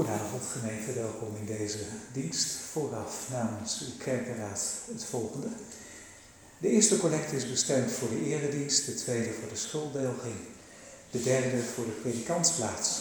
[0.00, 1.78] Goedenavond gemeente, welkom in deze
[2.12, 2.52] dienst.
[2.72, 5.46] Vooraf namens uw kerkenraad het volgende.
[6.58, 10.34] De eerste collecte is bestemd voor de eredienst, de tweede voor de schulddelging,
[11.10, 13.00] de derde voor de predikantsplaats.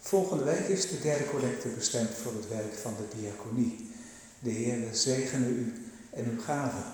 [0.00, 3.90] Volgende week is de derde collecte bestemd voor het werk van de diaconie.
[4.38, 6.84] De Heer zegene u en uw gaven.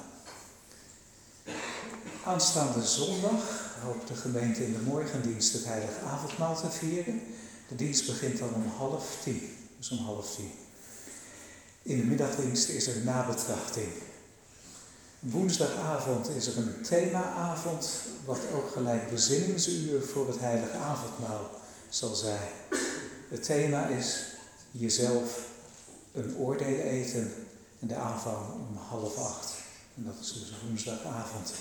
[2.24, 7.22] Aanstaande zondag hoopt de gemeente in de morgendienst het heilige avondmaal te vieren.
[7.68, 10.50] De dienst begint dan om half tien, dus om half tien.
[11.82, 13.92] In de middagdienst is er nabetrachting.
[15.18, 17.91] Woensdagavond is er een themaavond,
[18.24, 21.50] wat ook gelijk bezinningsuur voor het heilige avondmaal
[21.88, 22.48] zal zijn.
[23.28, 24.24] Het thema is
[24.70, 25.46] jezelf
[26.12, 27.33] een oordeel eten
[27.80, 29.52] en de aanvang om half acht.
[29.96, 31.53] En dat is dus woensdagavond.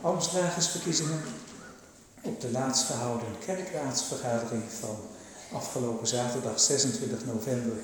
[0.00, 1.22] Ambtsdragersverkiezingen
[2.22, 4.96] op de laatst gehouden kerkraadsvergadering van
[5.52, 7.76] afgelopen zaterdag 26 november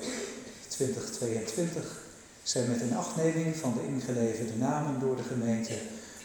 [0.67, 2.01] 2022
[2.43, 5.77] zijn met een achtneming van de ingeleverde namen door de gemeente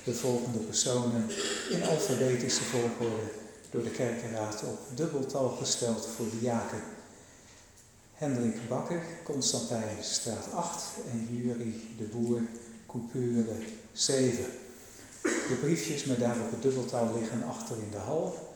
[0.05, 1.27] de volgende personen
[1.71, 3.23] in alfabetische volgorde
[3.71, 6.83] door de kerkenraad op dubbeltal gesteld voor de jaken.
[8.15, 12.41] Hendrik Bakker, Constantijn straat 8 en Jury de Boer,
[12.87, 13.57] Coupure
[13.93, 14.45] 7.
[15.23, 18.48] De briefjes met daarop het dubbeltal liggen achter in de hal.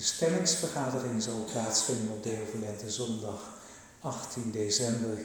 [0.00, 3.40] De stemmingsvergadering zal plaatsvinden op de Evelente zondag
[4.00, 5.18] 18 december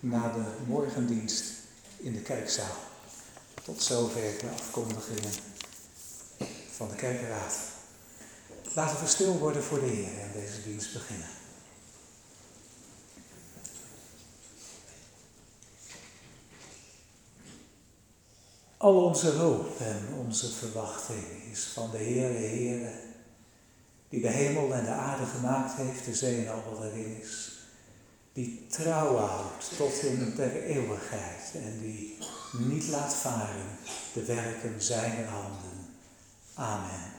[0.00, 1.44] na de morgendienst
[1.96, 2.76] in de kerkzaal.
[3.64, 5.32] Tot zover de afkondigingen
[6.70, 7.54] van de kerkraad.
[8.74, 11.28] Laten we stil worden voor de Heer en deze dienst beginnen.
[18.76, 23.09] Al onze hoop en onze verwachting is van de Heere Heere,
[24.10, 27.58] die de hemel en de aarde gemaakt heeft, de zee en al wat is.
[28.32, 32.18] Die trouw houdt tot in der eeuwigheid en die
[32.58, 33.78] niet laat varen
[34.12, 35.86] de werken zijner handen.
[36.54, 37.12] Amen.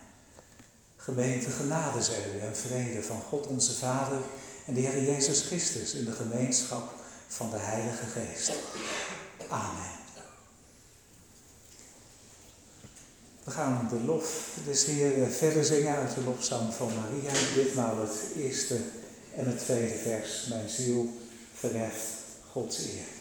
[0.95, 4.21] Gemeente genade zij u en vrede van God onze Vader
[4.65, 6.93] en de Heer Jezus Christus in de gemeenschap
[7.27, 8.51] van de Heilige Geest.
[9.49, 10.00] Amen.
[13.43, 17.31] We gaan de lof des Heer verder zingen uit de lofzang van Maria.
[17.55, 18.77] Ditmaal het eerste
[19.35, 20.45] en het tweede vers.
[20.49, 21.09] Mijn ziel
[21.53, 22.07] verheft
[22.51, 23.20] Gods eer.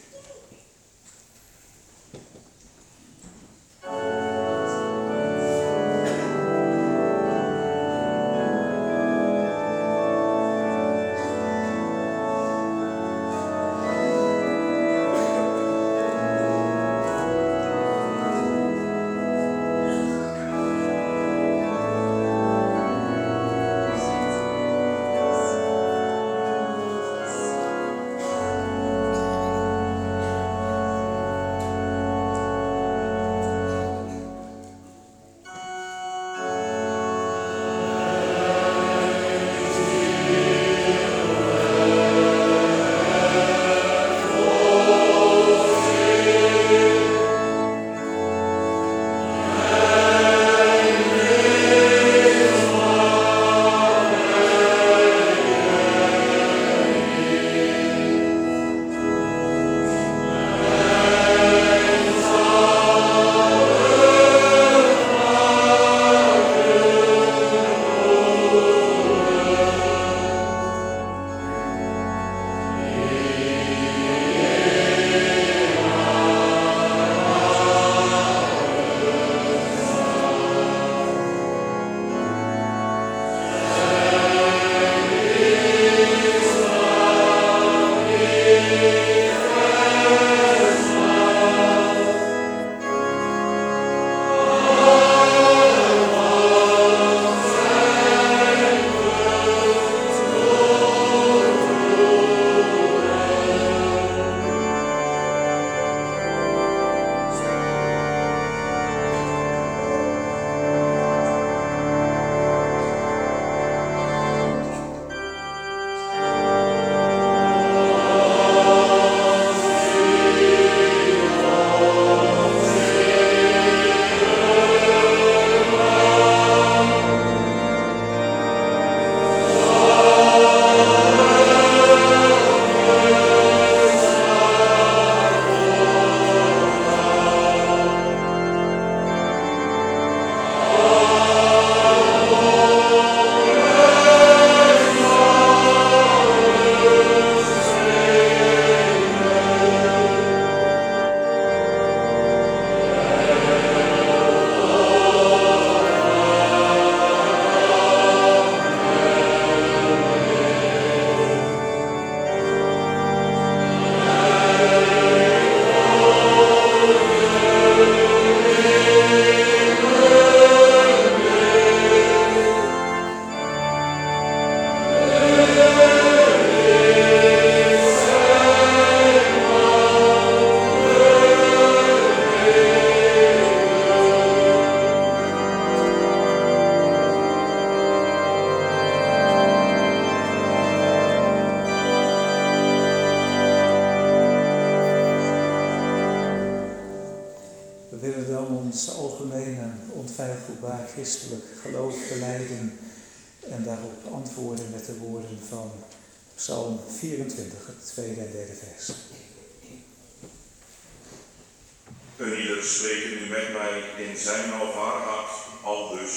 [214.23, 215.31] Zijn of haar hart,
[215.63, 216.11] al dus.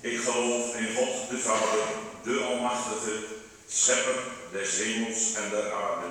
[0.00, 1.84] Ik geloof in God de Vader,
[2.22, 3.24] de Almachtige,
[3.68, 4.18] Schepper
[4.52, 6.06] des hemels en der aarde.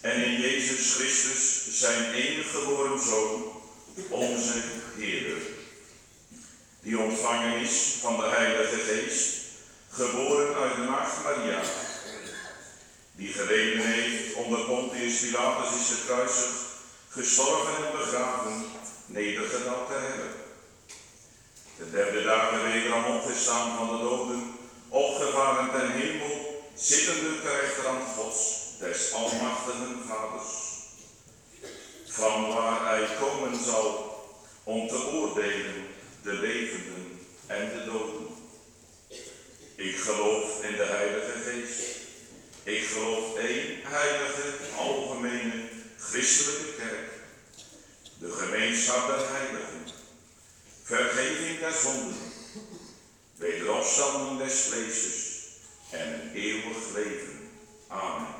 [0.00, 3.52] En in Jezus Christus, zijn enige geboren Zoon,
[4.08, 4.62] onze
[4.96, 5.36] Heer.
[6.80, 9.34] Die ontvangen is van de Heilige Geest,
[9.90, 11.60] geboren uit de Maagd Maria.
[13.16, 16.52] Die geleden heeft onder Pontius Pilatus is gekruisigd,
[17.08, 18.64] gestorven en begraven,
[19.06, 20.30] nedergedaald te hebben.
[21.78, 24.54] De derde dagen wederom opgestaan van de doden,
[24.88, 30.74] opgevaren ten hemel, zittende ter rechterhand Gods, des almachtigen Vaders.
[32.06, 34.14] Van waar hij komen zal
[34.64, 35.86] om te oordelen
[36.22, 38.26] de levenden en de doden.
[39.74, 41.96] Ik geloof in de Heilige Geest.
[42.62, 45.68] Ik geloof één heilige, algemene,
[45.98, 47.15] christelijke kerk.
[48.18, 49.84] De gemeenschap der heiligen.
[50.82, 52.16] Vergeving der zonden.
[53.36, 55.44] Wederopstanding des vleeses.
[55.90, 57.50] En eeuwig leven.
[57.88, 58.34] Amen.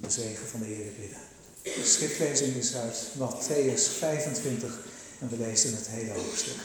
[0.00, 1.20] De zegen van de Heer bidden.
[1.62, 4.78] De schriftlezing is uit Matthäus 25
[5.20, 6.60] en we lezen het hele hoofdstuk.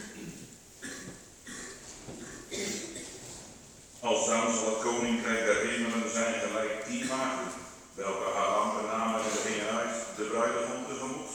[4.00, 7.51] Als dan zal het koninkrijk der hemelen zijn gelijk tien maagden,
[7.93, 11.31] welke haar lampen namen en gingen uit de bruidegom tegemoet.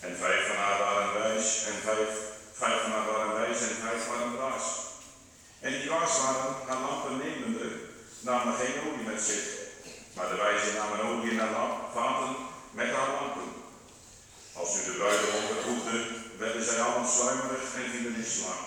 [0.00, 2.08] En vijf van haar waren wijs en vijf,
[2.52, 4.64] vijf van haar waren wijs en vijf waren dwaas.
[5.60, 7.68] En die dwaas waren haar lampen nemende,
[8.20, 9.44] namen geen olie met zich,
[10.14, 12.36] maar de wijze namen olie in haar lamp, vaten
[12.70, 13.48] met haar lampen.
[14.52, 15.96] Als nu de bruidegom beproefde,
[16.38, 18.64] werden zij allemaal sluimerig en vielen in slaap.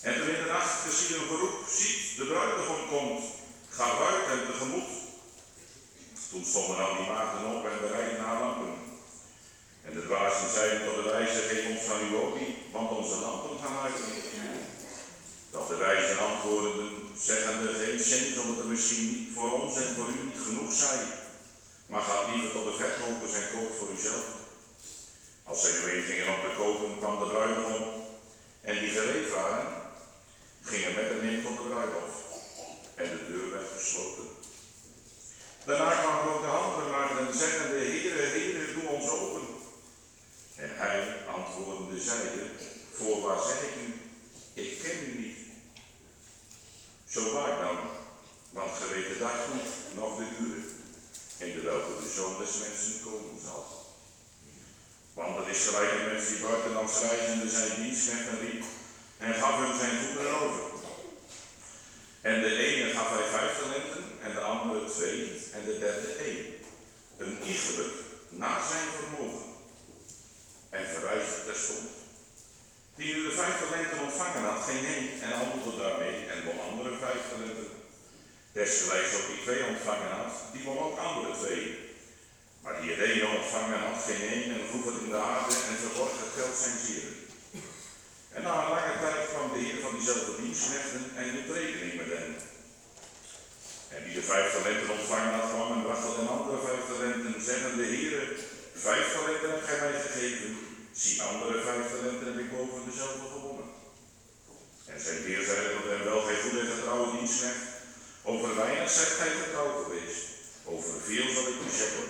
[0.00, 3.24] En toen in de nacht geschiedde een geroep, ziet, de bruidegom komt,
[3.68, 4.90] ga uit en tegemoet.
[6.30, 8.90] Toen stonden al die maagden op en bereidden haar lampen.
[9.84, 13.58] En de dwazen zeiden tot de wijze, geef ons van uw olie, want onze lampen
[13.62, 14.00] gaan uit.
[15.50, 20.08] Dat de wijzen antwoordden, zeggende, geen cent, omdat er misschien niet voor ons en voor
[20.08, 21.06] u niet genoeg zijn.
[21.86, 24.26] Maar ga liever tot de verkopers en koop voor uzelf.
[25.44, 27.82] Als zij nu een gingen om te kopen, kwam de bruidegom.
[28.60, 29.66] En die gereed waren,
[30.62, 32.18] gingen met hem in tot de bruiloft.
[32.94, 34.28] En de deur werd gesloten.
[35.64, 36.80] Daarna kwamen ook de handen
[43.00, 43.86] voorwaar zeg ik u,
[44.62, 45.38] ik ken u niet.
[47.08, 47.78] Zo waak dan,
[48.50, 50.64] want ge weet de dag goed, nog de uren,
[51.38, 53.64] de welke de zoon des mensen komen zal.
[55.14, 58.64] Want het is gelijk een mens die buitenlands reizende zijn dienstknechten riep
[59.18, 60.62] en gaf hem zijn goederen over.
[62.20, 65.20] En de ene gaf hij vijf talenten en de andere twee
[65.52, 66.44] en de derde één.
[67.16, 67.94] Een iegelijk
[68.28, 69.46] naar zijn vermogen.
[70.70, 71.88] En verwijst terstond.
[72.96, 76.96] Die nu de vijf talenten ontvangen had, ging heen en handelde daarmee en won andere
[76.96, 77.79] vijf talenten.
[78.52, 81.64] Desgelijks ook die twee ontvangen had, die won ook andere twee.
[82.62, 85.82] Maar die het ene ontvangen had, ging heen en vroeg het in de aarde en
[85.84, 87.14] verborg het geld zijn zieren.
[88.34, 92.10] En na een lange tijd kwam de heer van diezelfde dienstknechten en hield rekening met
[92.16, 92.30] hen.
[93.94, 97.34] En die de vijf talenten ontvangen had, kwam en bracht tot een andere vijf talenten,
[97.48, 98.22] zeggende, Heere,
[98.86, 100.50] vijf talenten heb gij mij gegeven,
[101.02, 103.68] zie andere vijf talenten heb ik boven dezelfde gewonnen.
[104.92, 107.69] En zijn heer zei tot hem, wel, gij goede en getrouwe dienstknecht,
[108.30, 110.24] over weinig zegt gij getrouw geweest,
[110.64, 112.06] over veel zal ik u zeggen,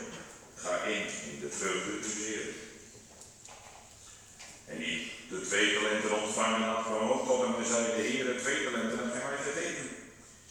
[0.62, 1.94] ga in, in de vreugde
[2.26, 2.46] Heer.
[4.70, 8.40] En die de twee talenten ontvangen had, kwam ook tot hem en zei, de Heer,
[8.42, 9.88] twee talenten heb gij mij gegeven.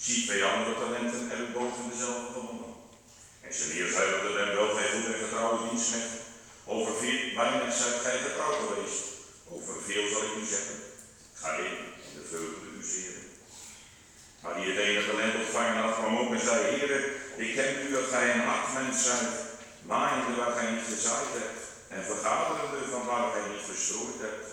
[0.06, 2.72] Zie twee andere talenten ik boven dezelfde gewonnen.
[3.42, 6.14] En zijn heer zei dat hem wel, gij goed en getrouwe dienstknecht,
[6.66, 9.04] over veel weinig zijt gij getrouw geweest,
[9.54, 10.78] over veel zal ik u zeggen,
[11.34, 11.76] ga in,
[12.08, 13.19] in de vreugde Heer.
[14.42, 16.92] Maar die het ene talent ontvangen had, en zei, Heer,
[17.36, 19.36] ik ken u dat gij een hard mens zijt,
[19.82, 24.48] maaiende waar gij niet gezaaid hebt, en vergaderende van waar gij niet verstrooid hebt.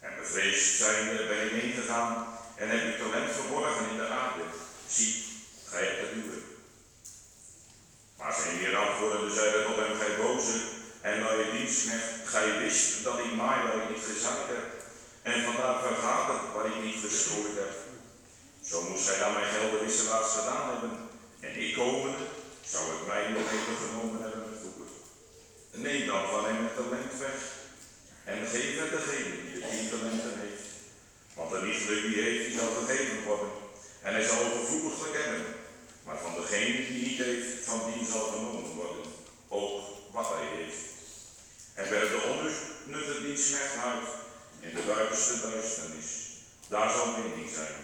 [0.00, 4.44] En bevreesd zijnde ben ik heen gegaan en heb uw talent verborgen in de aarde.
[4.88, 5.24] Zie,
[5.70, 6.38] gij hebt het uwe.
[8.18, 10.58] Maar zijn heer antwoordende zeide tot hem, gij boze
[11.00, 14.66] en je dienstknecht, gij wist dat ik maai waar ik niet gezaaid heb,
[15.22, 17.83] en vandaar vergaderd waar ik niet verstrooid heb.
[18.70, 20.90] Zo moest gij dan mijn gelden wisselaars gedaan hebben,
[21.40, 22.24] en ik komende,
[22.66, 24.62] zou ik mij nog even genomen hebben met.
[25.70, 27.38] Neem dan van hem het talent weg,
[28.24, 30.66] en geef het degene die de tien talenten heeft.
[31.34, 33.52] Want de liefde die heeft, die zal gegeven worden.
[34.02, 35.44] En hij zal overvloedig hebben.
[36.04, 39.04] Maar van degene die niet heeft, van die zal genomen worden.
[39.48, 39.80] Ook
[40.12, 40.82] wat hij heeft.
[41.74, 42.22] En werp de
[42.84, 44.08] onnutte dienstknecht uit
[44.60, 46.08] in de buitenste duisternis.
[46.68, 47.83] Daar zal mening zijn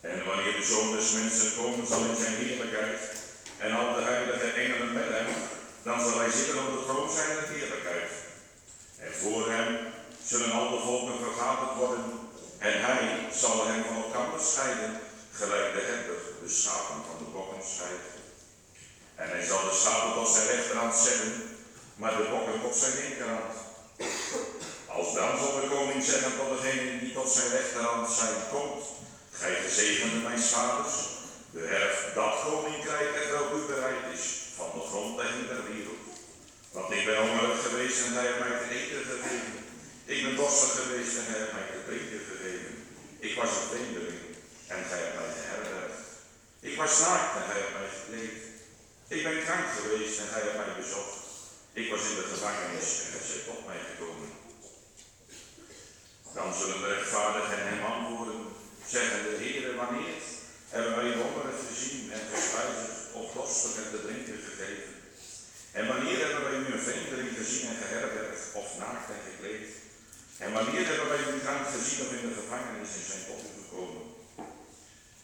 [0.00, 3.00] en wanneer de zoon des mensen komen zal in zijn heerlijkheid
[3.58, 5.26] en al de heilige engelen met hem,
[5.82, 8.10] dan zal hij zitten op de troon zijn heerlijkheid.
[8.98, 9.78] En voor hem
[10.24, 12.04] zullen al de volken vergaderd worden,
[12.58, 15.00] en hij zal hen van elkaar scheiden,
[15.32, 18.08] gelijk de herder de schapen van de bokken scheidt.
[19.14, 21.32] En hij zal de schapen tot zijn rechterhand zetten,
[21.94, 23.54] maar de bokken tot zijn linkerhand.
[24.98, 28.84] Als dan zal de koning zeggen tot degene die tot zijn rechterhand zijn komt,
[29.40, 30.94] gij gezegende mijn vaders,
[31.50, 34.24] beherf dat koninkrijk dat wel u bereid is,
[34.56, 36.04] van de grond der wereld.
[36.72, 39.56] Want ik ben hongerig geweest en hij heeft mij te eten gegeven.
[40.04, 42.74] Ik ben dorstig geweest en hij heeft mij te drinken gegeven.
[43.26, 44.22] Ik was een vreemdeling
[44.74, 46.02] en gij hebt mij geherbergd.
[46.68, 48.36] Ik was naakt en gij hebt mij gekleed.
[49.14, 51.16] Ik ben krank geweest en gij hebt mij bezocht.
[51.80, 54.41] Ik was in de gevangenis en gij zijt tot mij gekomen.
[56.34, 58.40] Dan zullen de rechtvaardigen hem antwoorden,
[58.86, 60.20] zeggende, Heere, wanneer
[60.74, 64.92] hebben wij hongerig gezien en gespijzigd of dorstig en te drinken gegeven?
[65.78, 69.68] En wanneer hebben wij u een vreemdeling gezien en geherbergd of naakt en gekleed?
[70.44, 74.02] En wanneer hebben wij u krank gezien of in de gevangenis en zijn u gekomen?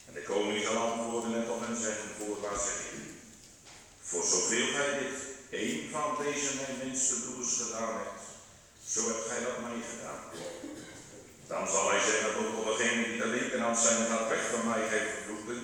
[0.06, 3.04] En de koning zal antwoorden en tot hen zeggen, voorwaar zeg ik u.
[4.08, 5.18] Voor zoveel gij dit,
[5.60, 8.24] één van deze mijn minste broeders gedaan hebt,
[8.92, 10.22] zo hebt gij dat mij gedaan.
[11.48, 15.12] Dan zal hij zeggen tot, degene die de linkerhand zijn gaat weg van mij geeft
[15.14, 15.60] vervloeken,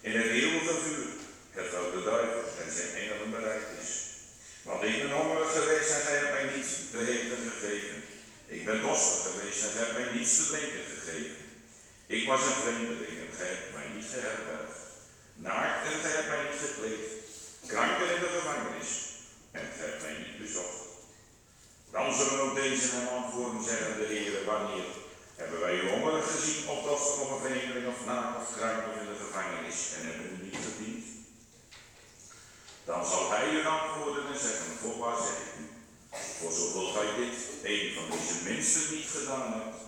[0.00, 1.08] in het eeuwige vuur,
[1.56, 3.90] het de duivel en zijn engelen bereikt is.
[4.68, 7.98] Want ik ben hongerig geweest en gij hebt mij niets te eten gegeven.
[8.56, 11.42] Ik ben dorstig geweest en gij hebt mij niets te drinken gegeven.
[12.06, 14.78] Ik was een vreemdeling en gij hebt mij niet geherbergd.
[15.46, 17.04] Naakt en gij hebt mij niet gekleed.
[17.70, 18.90] Kranken in de gevangenis
[19.58, 20.80] en gij hebt mij niet bezocht.
[21.94, 24.88] Dan zullen ook deze hem antwoorden zeggen, de Heer, wanneer
[25.38, 28.94] hebben wij u hongerig gezien of dorstig of een vreemdeling of naakt of krank of
[29.02, 31.04] in de gevangenis en hebben u niet gediend?
[32.84, 35.64] Dan zal hij u antwoorden en zeggen, voorwaar zeg ik u,
[36.38, 37.36] voor zoveel gij dit,
[37.72, 39.78] een van deze minsten niet gedaan hebt,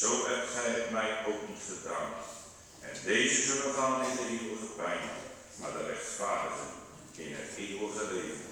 [0.00, 2.10] zo hebt gij het mij ook niet gedaan.
[2.80, 5.08] En deze zullen gaan in de eeuwige pijn,
[5.58, 6.70] maar de rechtvaardigen
[7.16, 8.48] in het eeuwige leven.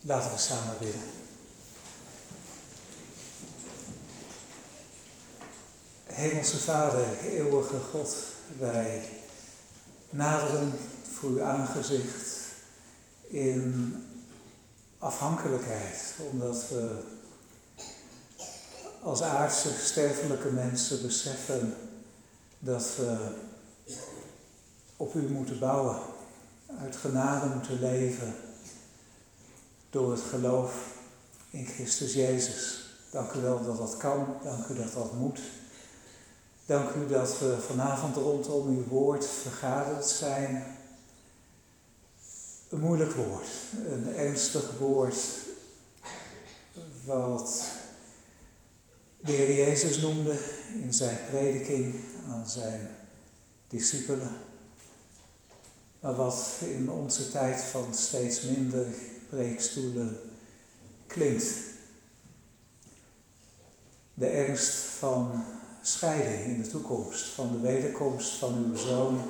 [0.00, 1.02] Laten we samen bidden.
[6.04, 8.16] Hemelse Vader, eeuwige God,
[8.58, 9.08] wij
[10.10, 10.72] naderen
[11.18, 12.38] voor uw aangezicht
[13.26, 13.94] in
[14.98, 17.02] afhankelijkheid, omdat we
[19.02, 21.74] als aardse sterfelijke mensen beseffen
[22.58, 23.16] dat we
[24.96, 25.96] op u moeten bouwen,
[26.80, 28.34] uit genade moeten leven
[29.90, 30.96] door het geloof
[31.50, 32.86] in Christus Jezus.
[33.10, 35.40] Dank u wel dat dat kan, dank u dat dat moet.
[36.66, 40.76] Dank u dat we vanavond rondom uw woord vergaderd zijn.
[42.68, 43.48] Een moeilijk woord,
[43.86, 45.16] een ernstig woord,
[47.04, 47.64] wat
[49.20, 50.38] de Heer Jezus noemde
[50.82, 51.94] in zijn prediking
[52.28, 52.90] aan zijn
[53.68, 54.36] discipelen.
[56.00, 58.86] Maar wat in onze tijd van steeds minder
[59.28, 60.20] preekstoelen
[61.06, 61.54] klinkt.
[64.14, 65.44] De ernst van
[65.82, 69.20] scheiden in de toekomst, van de wederkomst van uw zoon.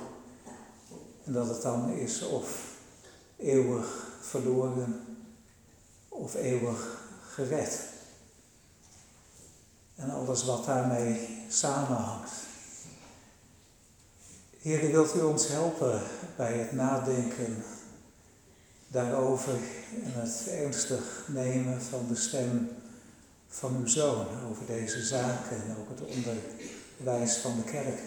[1.25, 2.77] En dat het dan is of
[3.37, 5.19] eeuwig verloren
[6.09, 7.97] of eeuwig gered.
[9.99, 12.31] En alles wat daarmee samenhangt.
[14.59, 16.03] Heer, wilt u ons helpen
[16.37, 17.65] bij het nadenken
[18.89, 19.59] daarover
[20.05, 22.69] en het ernstig nemen van de stem
[23.49, 28.01] van uw zoon over deze zaken en ook het onderwijs van de kerk.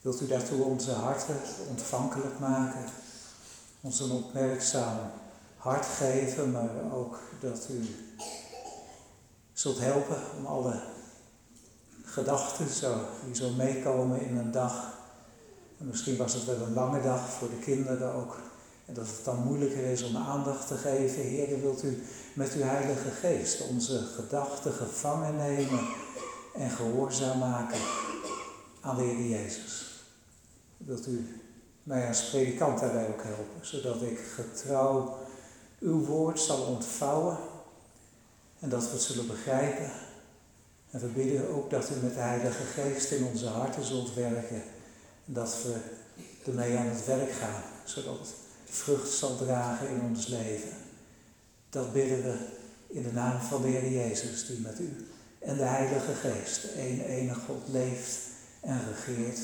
[0.00, 1.36] Wilt u daartoe onze harten
[1.68, 2.84] ontvankelijk maken,
[3.80, 4.98] ons een opmerkzaam
[5.56, 7.94] hart geven, maar ook dat u
[9.56, 10.80] zult helpen om alle
[12.04, 14.94] gedachten zo, die zo meekomen in een dag.
[15.78, 18.36] En misschien was het wel een lange dag voor de kinderen ook
[18.86, 21.22] en dat het dan moeilijker is om aandacht te geven.
[21.22, 22.02] Heer, wilt u
[22.34, 25.88] met uw Heilige Geest onze gedachten gevangen nemen
[26.54, 27.80] en gehoorzaam maken
[28.80, 30.04] aan de Heer Jezus.
[30.76, 31.40] Wilt u
[31.82, 35.16] mij als predikant daarbij ook helpen, zodat ik getrouw
[35.80, 37.38] uw woord zal ontvouwen
[38.60, 39.90] en dat we het zullen begrijpen.
[40.90, 44.62] En we bidden ook dat u met de Heilige Geest in onze harten zult werken
[45.26, 45.76] en dat we
[46.46, 50.72] ermee aan het werk gaan, zodat het vrucht zal dragen in ons leven.
[51.70, 52.36] Dat bidden we
[52.86, 55.06] in de naam van de Heer Jezus, die met u
[55.38, 58.18] en de Heilige Geest, één enige God, leeft
[58.60, 59.40] en regeert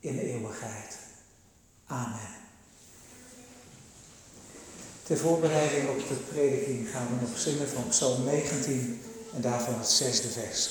[0.00, 0.98] in eeuwigheid.
[1.86, 2.39] Amen.
[5.10, 9.00] Ter voorbereiding op de prediking gaan we nog zingen van Psalm 19
[9.34, 10.70] en daarvan het zesde vers.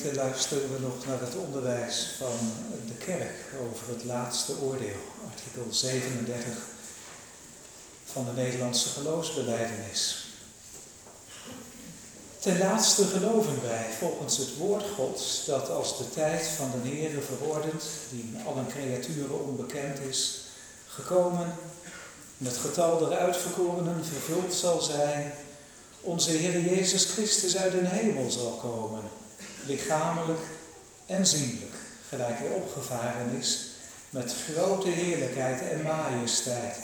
[0.00, 2.52] Gemeente luisteren we nog naar het onderwijs van
[2.86, 3.34] de kerk
[3.70, 6.52] over het laatste oordeel, artikel 37
[8.04, 10.26] van de Nederlandse geloofsbeleidenis.
[12.38, 17.20] Ten laatste geloven wij volgens het woord Gods dat als de tijd van de Heere
[17.20, 20.40] verordend, die in alle creaturen onbekend is,
[20.86, 21.56] gekomen
[22.38, 25.32] en het getal der uitverkorenen vervuld zal zijn,
[26.00, 29.02] onze Heer Jezus Christus uit den hemel zal komen,
[29.66, 30.40] lichamelijk
[31.06, 31.74] en zienlijk,
[32.08, 33.68] gelijk hij opgevaren is,
[34.10, 36.78] met grote heerlijkheid en majesteit,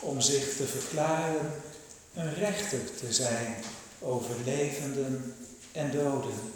[0.00, 1.62] om zich te verklaren
[2.14, 3.54] een rechter te zijn
[4.00, 5.34] over levenden
[5.72, 6.54] en doden.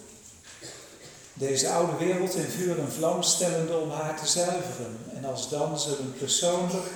[1.32, 4.98] Deze oude wereld in vuur en vlam stellende om haar te zuiveren.
[5.14, 6.86] En als dan zullen persoonlijk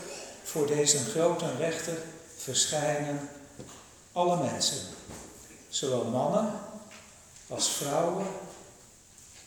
[0.43, 1.97] voor deze grote rechter
[2.37, 3.29] verschijnen
[4.13, 4.79] alle mensen.
[5.69, 6.53] Zowel mannen
[7.49, 8.27] als vrouwen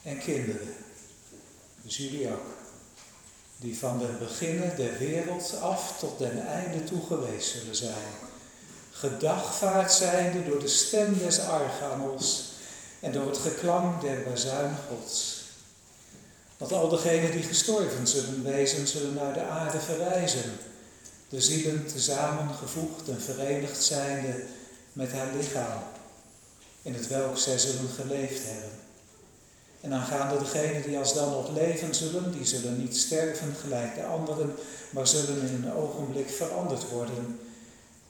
[0.08, 0.74] en kinderen.
[1.82, 2.56] Dus jullie ook.
[3.58, 8.14] Die van den beginnen der wereld af tot den einde toe geweest zullen zijn
[8.92, 12.52] gedagvaard zijnde door de stem des archangels
[13.00, 15.42] en door het geklank der bazuin Gods.
[16.58, 20.58] Want al degenen die gestorven zullen wezen, zullen naar de aarde verrijzen,
[21.30, 24.44] de zielen tezamen gevoegd en verenigd zijnde
[24.94, 25.84] met haar lichaam,
[26.82, 28.77] in het welk zij zullen geleefd hebben.
[29.88, 34.04] En aangaande degenen die als dan nog leven zullen, die zullen niet sterven gelijk de
[34.04, 34.56] anderen,
[34.90, 37.40] maar zullen in een ogenblik veranderd worden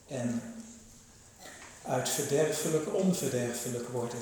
[0.08, 0.42] en
[1.86, 4.18] uit verderfelijk onverderfelijk worden.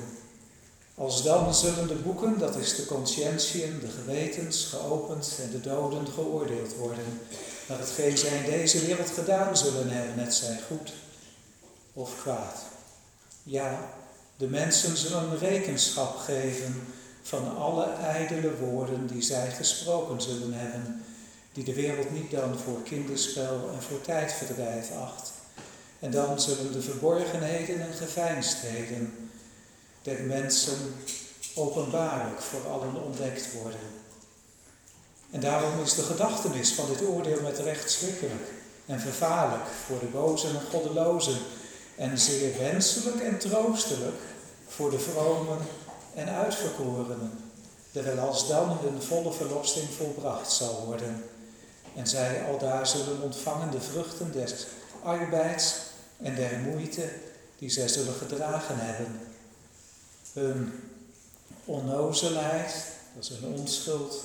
[0.95, 6.07] Als dan zullen de boeken, dat is de conscientieën, de gewetens, geopend en de doden
[6.07, 7.21] geoordeeld worden,
[7.69, 10.93] naar hetgeen zij in deze wereld gedaan zullen hebben, net zij goed
[11.93, 12.63] of kwaad.
[13.43, 13.91] Ja,
[14.37, 16.83] de mensen zullen rekenschap geven
[17.27, 21.05] van alle ijdele woorden die zij gesproken zullen hebben,
[21.53, 25.33] die de wereld niet dan voor kinderspel en voor tijdverdrijf acht,
[26.01, 29.31] en dan zullen de verborgenheden en geveinsdheden
[30.03, 30.77] der mensen
[31.55, 33.81] openbaarlijk voor allen ontdekt worden.
[35.31, 38.49] En daarom is de gedachtenis van dit oordeel met recht schrikkelijk
[38.87, 41.39] en vervaarlijk voor de bozen en goddelozen
[41.97, 44.21] en zeer wenselijk en troostelijk
[44.69, 45.59] voor de vromen
[46.17, 47.31] en uitverkorenen,
[47.93, 51.25] terwijl alsdan hun volle verlossing volbracht zal worden
[51.97, 54.67] en zij aldaar zullen ontvangen de vruchten des
[55.03, 55.75] arbeids
[56.17, 57.09] en der moeite
[57.59, 59.21] die zij zullen gedragen hebben.
[60.33, 60.73] Hun
[61.65, 62.75] onnozelheid,
[63.15, 64.25] dat is hun onschuld,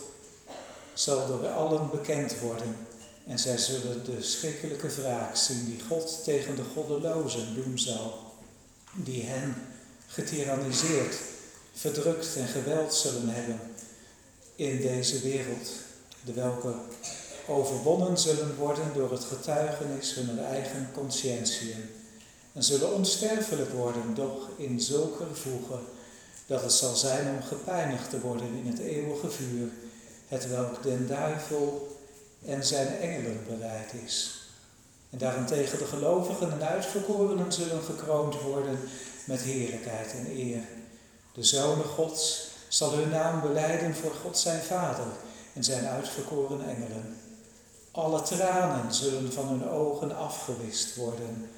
[0.94, 2.76] zal door allen bekend worden.
[3.28, 8.34] En zij zullen de schrikkelijke wraak zien die God tegen de goddelozen doen zal,
[8.94, 9.56] die hen
[10.08, 11.16] getyranniseerd,
[11.74, 13.60] verdrukt en geweld zullen hebben
[14.56, 15.70] in deze wereld,
[16.24, 16.74] de welke
[17.48, 21.90] overwonnen zullen worden door het getuigenis hun eigen conscientieën
[22.54, 25.80] en zullen onsterfelijk worden, doch in zulke voegen
[26.46, 29.68] dat het zal zijn om gepijnigd te worden in het eeuwige vuur,
[30.28, 31.98] het welk den duivel
[32.46, 34.46] en zijn engelen bereid is.
[35.10, 38.80] En daarentegen de gelovigen en uitverkorenen zullen gekroond worden
[39.26, 40.62] met heerlijkheid en eer.
[41.34, 45.06] De zonen Gods zal hun naam beleiden voor God zijn Vader
[45.54, 47.18] en zijn uitverkoren engelen.
[47.92, 51.50] Alle tranen zullen van hun ogen afgewist worden.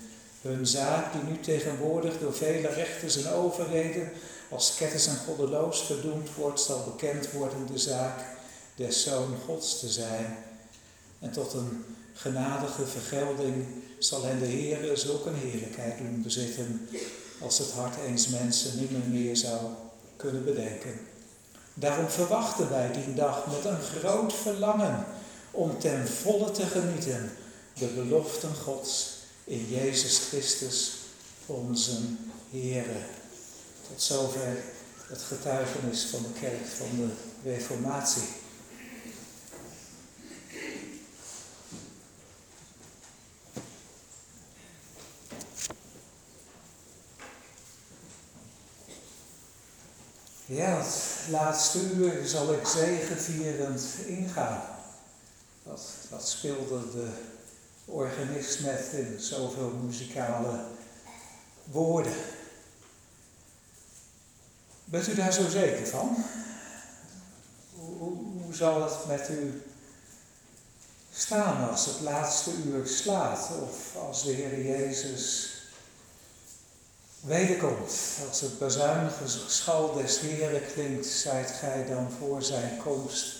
[0.41, 4.11] Hun zaak, die nu tegenwoordig door vele rechters en overheden
[4.49, 8.19] als ketters en goddeloos verdoemd wordt, zal bekend worden de zaak
[8.75, 10.37] des Zoon Gods te zijn.
[11.19, 13.65] En tot een genadige vergelding
[13.99, 16.87] zal hen de Heer zulke heerlijkheid doen bezitten,
[17.43, 19.59] als het hart eens mensen niet meer, zou
[20.15, 20.99] kunnen bedenken.
[21.73, 25.05] Daarom verwachten wij die dag met een groot verlangen
[25.51, 27.31] om ten volle te genieten
[27.73, 30.91] de beloften Gods in Jezus Christus,
[31.45, 31.91] onze
[32.49, 32.99] Heere.
[33.87, 34.57] Tot zover
[35.07, 37.09] het getuigenis van de kerk van de
[37.49, 38.42] Reformatie.
[50.45, 54.61] Ja, het laatste uur zal ik zegevierend ingaan.
[55.63, 57.09] Dat, speelde de
[57.85, 60.65] organist net in zoveel muzikale
[61.63, 62.13] woorden.
[64.85, 66.25] Bent u daar zo zeker van?
[67.75, 69.61] Hoe, hoe zal het met u
[71.11, 73.49] staan als het laatste uur slaat?
[73.61, 75.51] Of als de Heer Jezus
[77.23, 77.91] wederkomt.
[78.29, 83.35] Als het bazuinige schal des Heren klinkt, zijt gij dan voor zijn komst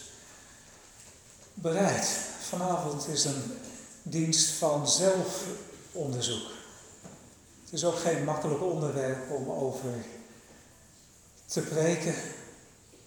[1.54, 2.08] bereid.
[2.42, 3.58] Vanavond is een
[4.04, 6.52] dienst van zelfonderzoek.
[7.64, 9.94] Het is ook geen makkelijk onderwerp om over
[11.46, 12.16] te preken.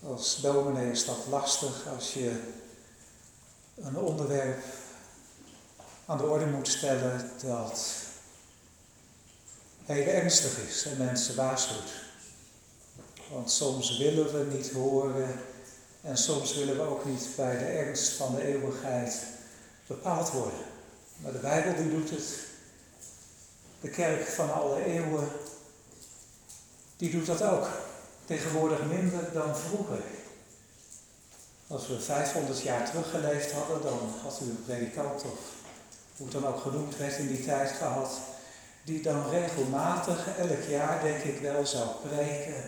[0.02, 2.40] Als dominee is dat lastig als je
[3.74, 4.64] een onderwerp
[6.06, 8.05] aan de orde moet stellen dat
[9.86, 11.90] heel ernstig is en mensen waarschuwt.
[13.30, 15.40] Want soms willen we niet horen
[16.02, 19.22] en soms willen we ook niet bij de ernst van de eeuwigheid
[19.86, 20.64] bepaald worden.
[21.16, 22.24] Maar de Bijbel die doet het.
[23.80, 25.28] De kerk van alle eeuwen,
[26.96, 27.68] die doet dat ook.
[28.24, 30.00] Tegenwoordig minder dan vroeger.
[31.66, 35.38] Als we 500 jaar teruggeleefd hadden, dan had u een predikant of
[36.16, 38.10] hoe het dan ook genoemd werd in die tijd gehad,
[38.86, 42.64] die dan regelmatig elk jaar, denk ik wel, zou preken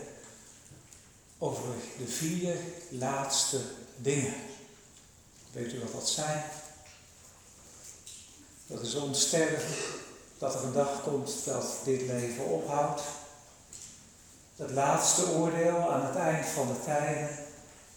[1.38, 2.54] over de vier
[2.88, 3.61] laatste
[3.96, 4.35] dingen.
[5.52, 6.44] Weet u wat dat zijn?
[8.66, 9.74] Dat is onsterven,
[10.38, 13.02] dat er een dag komt dat dit leven ophoudt.
[14.57, 17.28] Het laatste oordeel aan het eind van de tijden.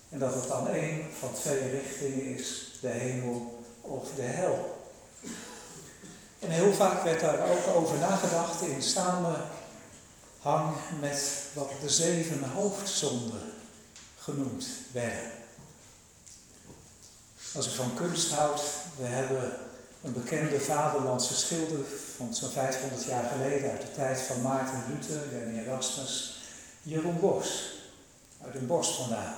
[0.09, 4.80] En dat het dan één van twee richtingen is, de hemel of de hel.
[6.41, 13.41] En heel vaak werd daar ook over nagedacht in samenhang met wat de zeven hoofdzonden
[14.17, 15.31] genoemd werden.
[17.53, 18.61] Als ik van kunst houd,
[18.97, 19.53] we hebben
[20.03, 25.41] een bekende vaderlandse schilder van zo'n 500 jaar geleden uit de tijd van Maarten Luther
[25.41, 26.41] en Erasmus,
[26.81, 27.73] Jeroen Bos,
[28.43, 29.35] uit een bos vandaan.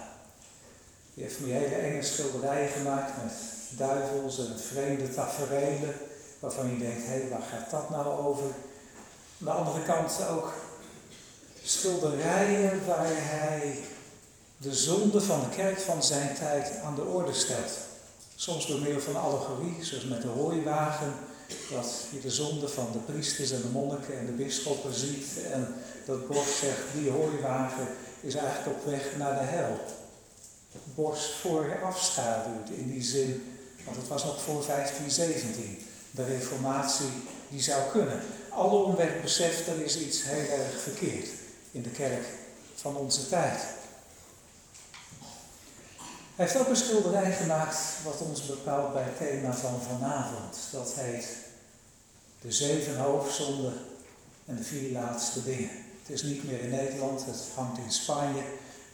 [1.13, 3.33] Die heeft die hele enge schilderijen gemaakt met
[3.69, 5.95] duivels en vreemde tafereelen
[6.43, 8.45] waarvan je denkt, hé, waar gaat dat nou over?
[9.39, 10.53] Aan de andere kant ook
[11.63, 13.79] schilderijen waar hij
[14.57, 17.71] de zonde van de kerk van zijn tijd aan de orde stelt.
[18.35, 21.13] Soms door middel van allegorie, zoals met de hooiwagen,
[21.71, 25.27] dat je de zonde van de priesters en de monniken en de bisschoppen ziet.
[25.51, 25.75] En
[26.05, 27.87] dat Bos zegt, die hooiwagen
[28.21, 29.79] is eigenlijk op weg naar de hel.
[30.95, 37.09] Bos voor afschaduwt in die zin, want het was nog voor 1517 de reformatie
[37.49, 38.21] die zou kunnen.
[38.49, 41.27] Alom werd beseft, er is iets heel erg verkeerd
[41.71, 42.25] in de kerk
[42.75, 43.59] van onze tijd.
[46.35, 50.57] Hij heeft ook een schilderij gemaakt wat ons bepaalt bij het thema van vanavond.
[50.71, 51.27] Dat heet
[52.41, 53.73] De zeven hoofdzonden
[54.45, 55.69] en de vier laatste dingen.
[56.01, 58.43] Het is niet meer in Nederland, het hangt in Spanje.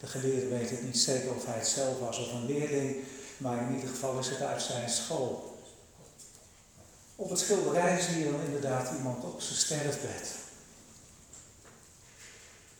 [0.00, 2.96] De geleerde weet het niet zeker of hij het zelf was of een leerling,
[3.36, 5.49] maar in ieder geval is het uit zijn school.
[7.20, 10.34] Op het schilderij zie je dan inderdaad iemand op zijn sterfbed.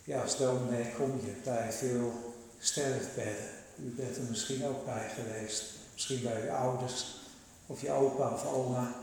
[0.04, 3.48] Ja, als dominee kom je bij veel sterfbedden.
[3.76, 5.64] U bent er misschien ook bij geweest.
[5.92, 7.20] Misschien bij uw ouders
[7.66, 8.94] of je opa of oma.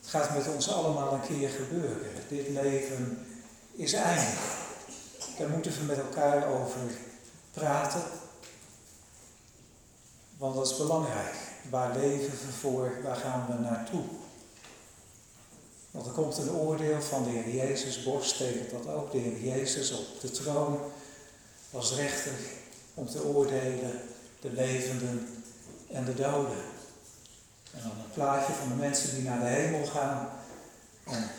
[0.00, 2.10] Het gaat met ons allemaal een keer gebeuren.
[2.28, 3.26] Dit leven
[3.72, 4.58] is eindig.
[5.38, 6.80] Daar moeten we met elkaar over
[7.52, 8.02] praten.
[10.36, 11.34] Want dat is belangrijk.
[11.70, 12.92] Waar leven we voor?
[13.02, 14.04] Waar gaan we naartoe?
[15.92, 19.12] Want er komt een oordeel van de Heer Jezus, borst tekent dat ook.
[19.12, 20.78] De Heer Jezus op de troon
[21.70, 22.32] was rechter
[22.94, 24.00] om te oordelen
[24.40, 25.44] de levenden
[25.90, 26.62] en de doden.
[27.72, 30.28] En dan een plaatje van de mensen die naar de hemel gaan.
[31.04, 31.30] En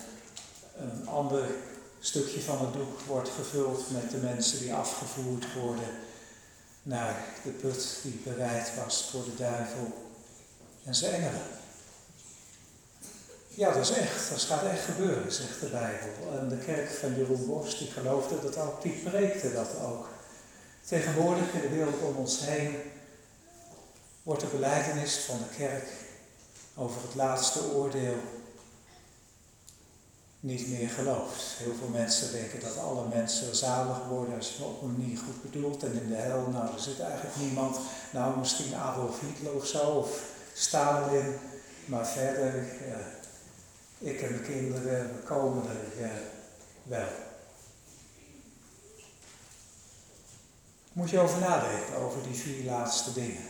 [0.77, 1.45] een ander
[1.99, 5.89] stukje van het doek wordt gevuld met de mensen die afgevoerd worden
[6.83, 10.11] naar de put die bereid was voor de duivel
[10.83, 11.61] en zijn engelen.
[13.55, 14.29] Ja, dat is echt.
[14.29, 16.39] Dat gaat echt gebeuren, zegt de Bijbel.
[16.39, 20.07] En de kerk van Jeroen Bos, die geloofde dat ook, die preekte dat ook.
[20.85, 22.75] Tegenwoordig in de wereld om ons heen
[24.23, 25.87] wordt de beleidenis van de kerk
[26.75, 28.15] over het laatste oordeel
[30.39, 31.43] niet meer geloofd.
[31.57, 35.41] Heel veel mensen denken dat alle mensen zalig worden als je op een manier goed
[35.41, 35.83] bedoelt.
[35.83, 37.77] En in de hel, nou, er zit eigenlijk niemand.
[38.11, 40.21] Nou, misschien Adolf Hitler of zo, of
[40.53, 41.35] Stalin.
[41.85, 42.65] Maar verder,
[44.03, 46.11] ik en mijn kinderen, komen er
[46.83, 47.07] wel.
[50.93, 53.43] Moet je over nadenken, over die vier laatste dingen.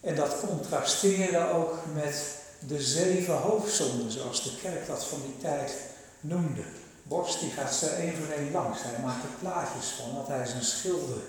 [0.00, 5.72] En dat contrasteren ook met de zeven hoofdzonden, zoals de kerk dat van die tijd
[6.20, 6.62] noemde.
[7.02, 8.82] Borst die gaat ze één voor één langs.
[8.82, 11.20] Hij maakt er plaatjes van, want hij is een schilder.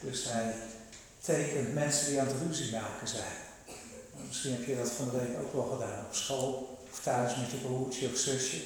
[0.00, 0.54] Dus hij
[1.20, 3.41] tekent mensen die aan het ruzie maken zijn.
[4.32, 7.50] Misschien heb je dat van de week ook wel gedaan op school of thuis met
[7.50, 8.62] je broertje of zusje.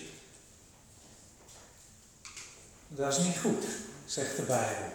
[2.88, 3.64] Dat is niet goed,
[4.04, 4.88] zegt de Bijbel.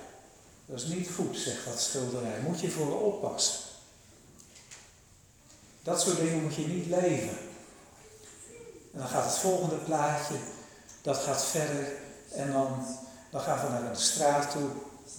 [0.65, 2.39] Dat is niet goed, zegt dat schilderij.
[2.39, 3.59] Moet je voor oppassen.
[5.83, 7.37] Dat soort dingen moet je niet leven.
[8.93, 10.35] En dan gaat het volgende plaatje,
[11.01, 11.91] dat gaat verder.
[12.31, 12.97] En dan,
[13.29, 14.69] dan gaan we naar een straat toe.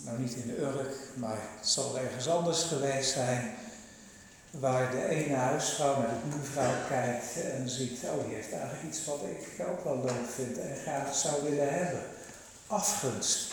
[0.05, 3.55] Nou, niet in de Urk, maar het zal ergens anders geweest zijn.
[4.61, 9.05] Waar de ene huisvrouw naar de buurvrouw kijkt en ziet, oh die heeft eigenlijk iets
[9.05, 12.03] wat ik ook wel leuk vind en graag zou willen hebben.
[12.67, 13.53] Afgunst.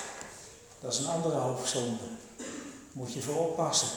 [0.79, 2.03] Dat is een andere hoofdzonde.
[2.91, 3.87] Moet je voor oppassen.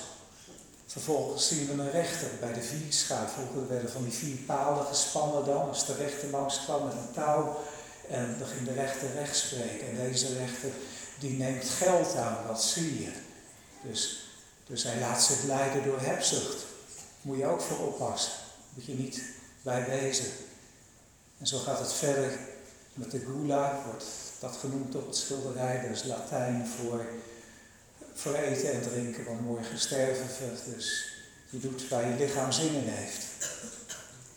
[0.86, 3.28] Vervolgens zien we een rechter bij de vierschaar.
[3.28, 7.12] Vroeger werden van die vier palen gespannen dan, als de rechter langs kwam met een
[7.14, 7.56] touw.
[8.08, 9.88] En dan ging de rechter recht spreken.
[9.88, 10.70] En deze rechter
[11.18, 13.12] die neemt geld aan, dat zie je.
[13.82, 14.28] Dus,
[14.66, 16.70] dus hij laat zich leiden door hebzucht.
[17.22, 18.32] Moet je ook voor oppassen.
[18.74, 19.22] Moet je niet
[19.62, 20.30] bij wezen.
[21.38, 22.38] En zo gaat het verder
[22.94, 24.04] met de gula, wordt
[24.40, 25.80] dat genoemd op het schilderij.
[25.80, 27.06] Dat is Latijn voor,
[28.14, 30.74] voor eten en drinken, want morgen sterven we.
[30.74, 31.14] Dus
[31.50, 33.26] je doet waar je lichaam zin in heeft.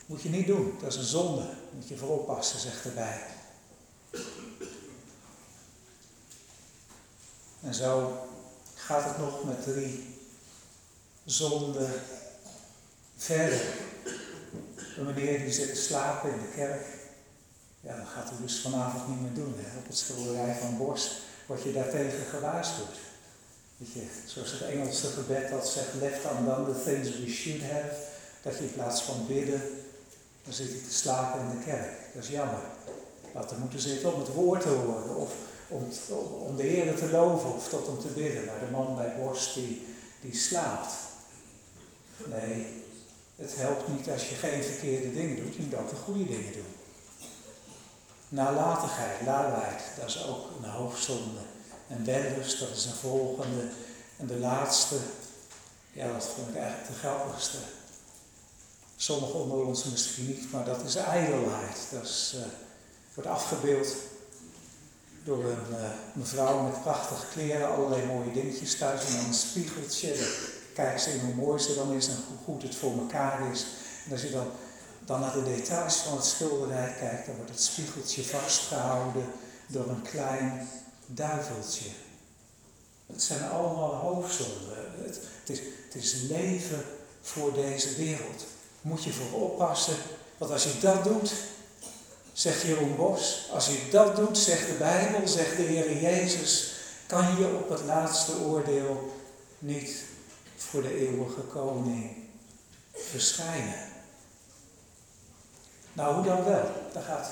[0.05, 1.49] Moet je niet doen, dat is een zonde.
[1.71, 3.21] Moet je voor oppassen, zegt erbij.
[7.61, 8.19] En zo
[8.75, 10.17] gaat het nog met drie
[11.25, 11.91] zonden
[13.25, 13.61] verder.
[14.97, 16.85] Een meneer die zit te slapen in de kerk.
[17.81, 19.53] Ja, dat gaat hij dus vanavond niet meer doen.
[19.57, 19.77] Hè.
[19.77, 21.11] Op het schilderij van Borst
[21.45, 22.97] word je daartegen gewaarschuwd.
[23.77, 27.91] Weet je, zoals het Engelse gebed dat zegt, left undone the things we should have.
[28.41, 29.61] Dat je in plaats van bidden,
[30.43, 31.91] dan zit je te slapen in de kerk.
[32.13, 32.61] Dat is jammer.
[33.33, 35.33] Dat er moeten zitten om het woord te horen, of
[35.67, 35.87] om,
[36.47, 38.45] om de Heer te loven, of tot om te bidden.
[38.45, 39.85] Maar de man bij Borst die,
[40.21, 40.93] die slaapt.
[42.25, 42.83] Nee,
[43.35, 46.53] het helpt niet als je geen verkeerde dingen doet, je moet ook de goede dingen
[46.53, 46.75] doen.
[48.29, 51.39] Nalatigheid, lawaard, dat is ook een hoofdzonde.
[51.87, 53.69] En wellust, dat is een volgende.
[54.17, 54.95] En de laatste,
[55.91, 57.57] ja, dat vond ik eigenlijk de grappigste.
[58.95, 61.77] Sommigen onder ons misschien niet, maar dat is ijdelheid.
[61.91, 62.41] Dat is, uh,
[63.13, 63.95] wordt afgebeeld
[65.23, 70.15] door een uh, mevrouw met prachtige kleren, allerlei mooie dingetjes thuis en dan een spiegeltje.
[70.75, 73.65] Kijk ze in hoe mooi ze dan is en hoe goed het voor elkaar is.
[74.05, 74.47] En als je dan
[75.05, 79.25] dan naar de details van het schilderij kijkt, dan wordt het spiegeltje vastgehouden
[79.67, 80.69] door een klein
[81.05, 81.89] duiveltje.
[83.05, 84.77] Het zijn allemaal hoofdzonden.
[85.03, 86.83] Het, het, is, het is leven
[87.21, 88.45] voor deze wereld.
[88.81, 89.95] Moet je voor oppassen,
[90.37, 91.33] want als je dat doet,
[92.33, 96.73] zegt Jeroen Bos, als je dat doet, zegt de Bijbel, zegt de Heer Jezus,
[97.05, 99.13] kan je op het laatste oordeel
[99.59, 100.03] niet
[100.57, 102.11] voor de eeuwige koning
[102.93, 103.79] verschijnen.
[105.93, 106.89] Nou, hoe dan wel?
[106.93, 107.31] Daar gaat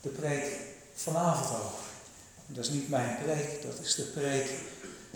[0.00, 0.60] de preek
[0.94, 1.78] vanavond over.
[2.46, 4.50] Dat is niet mijn preek, dat is de preek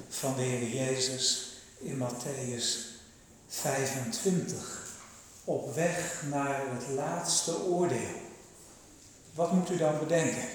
[0.08, 2.92] van de Heer Jezus in Matthäus
[3.48, 4.80] 25.
[5.44, 8.20] Op weg naar het laatste oordeel.
[9.34, 10.48] Wat moet u dan bedenken?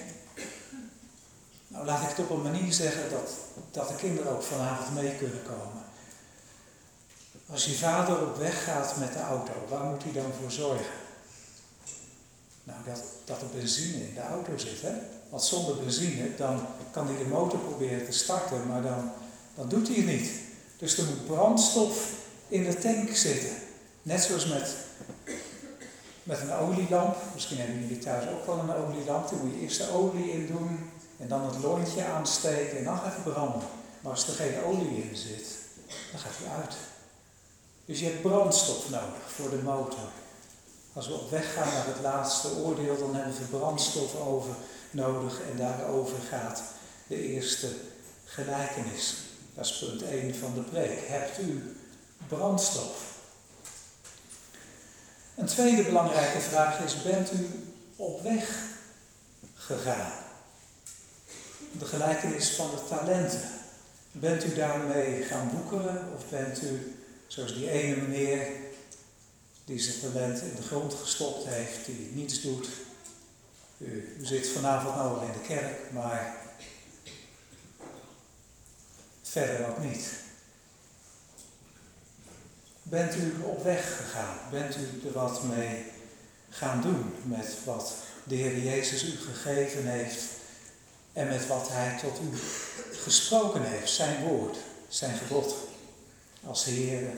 [1.68, 3.32] Nou, laat ik het op een manier zeggen dat,
[3.72, 5.87] dat de kinderen ook vanavond mee kunnen komen.
[7.52, 10.86] Als je vader op weg gaat met de auto, waar moet hij dan voor zorgen?
[12.64, 14.82] Nou, dat, dat er benzine in de auto zit.
[14.82, 14.92] Hè?
[15.30, 19.12] Want zonder benzine, dan kan hij de motor proberen te starten, maar dan,
[19.56, 20.32] dan doet hij het niet.
[20.78, 22.12] Dus er moet brandstof
[22.48, 23.56] in de tank zitten.
[24.02, 24.76] Net zoals met,
[26.24, 27.16] met een olielamp.
[27.34, 29.30] Misschien hebben jullie thuis ook wel een olielamp.
[29.30, 30.90] Dan moet je eerst de olie in doen
[31.20, 33.68] en dan het lontje aansteken en dan gaat branden.
[34.02, 35.46] Maar als er geen olie in zit,
[36.12, 36.76] dan gaat hij uit.
[37.88, 40.10] Dus je hebt brandstof nodig voor de motor.
[40.94, 44.56] Als we op weg gaan naar het laatste oordeel, dan hebben we brandstof over
[44.92, 46.62] nodig en daarover gaat
[47.08, 47.68] de eerste
[48.26, 49.16] gelijkenis.
[49.54, 51.08] Dat is punt 1 van de preek.
[51.08, 51.76] Hebt u
[52.28, 53.16] brandstof?
[55.36, 57.50] Een tweede belangrijke vraag is, bent u
[57.96, 58.60] op weg
[59.56, 60.12] gegaan?
[61.72, 63.50] De gelijkenis van de talenten.
[64.12, 66.97] Bent u daarmee gaan boekeren of bent u,
[67.28, 68.48] zoals die ene meneer,
[69.66, 72.68] die zijn talent in de grond gestopt heeft, die niets doet.
[73.78, 76.36] U, zit vanavond nou in de kerk, maar
[79.22, 80.10] verder ook niet.
[82.84, 84.38] Bent u op weg gegaan?
[84.52, 85.86] Bent u er wat mee
[86.50, 90.24] gaan doen met wat de Heer Jezus u gegeven heeft
[91.14, 92.38] en met wat Hij tot u
[92.98, 94.58] gesproken heeft, zijn woord,
[94.88, 95.56] zijn gebod
[96.48, 97.10] als Heer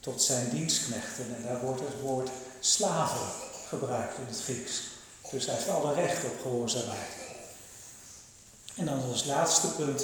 [0.00, 1.36] tot zijn dienstknechten.
[1.36, 3.26] En daar wordt het woord slaven
[3.68, 4.82] gebruikt in het Grieks.
[5.30, 7.12] Dus hij heeft alle recht op gehoorzaamheid.
[8.76, 10.02] En dan als laatste punt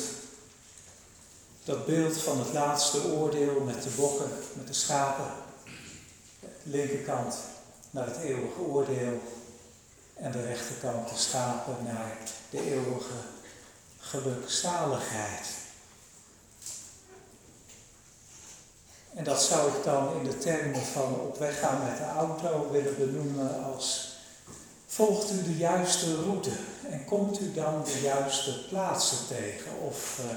[1.64, 5.30] dat beeld van het laatste oordeel met de bokken, met de schapen.
[6.62, 7.36] Linkerkant
[7.90, 9.20] naar het eeuwige oordeel
[10.14, 12.18] en de rechterkant de schapen naar
[12.50, 13.14] de eeuwige
[13.98, 15.46] gelukzaligheid.
[19.16, 22.70] En dat zou ik dan in de termen van op weg gaan met de auto
[22.70, 24.14] willen benoemen als
[24.86, 26.50] volgt u de juiste route
[26.90, 29.80] en komt u dan de juiste plaatsen tegen?
[29.86, 30.30] Of uh,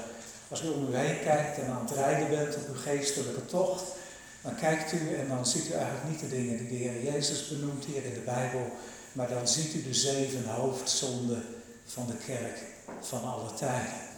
[0.48, 3.82] als u om u heen kijkt en aan het rijden bent op uw geestelijke tocht,
[4.42, 7.48] dan kijkt u en dan ziet u eigenlijk niet de dingen die de Heer Jezus
[7.48, 8.70] benoemt hier in de Bijbel,
[9.12, 11.44] maar dan ziet u de zeven hoofdzonden
[11.86, 12.58] van de kerk
[13.00, 14.09] van alle tijden.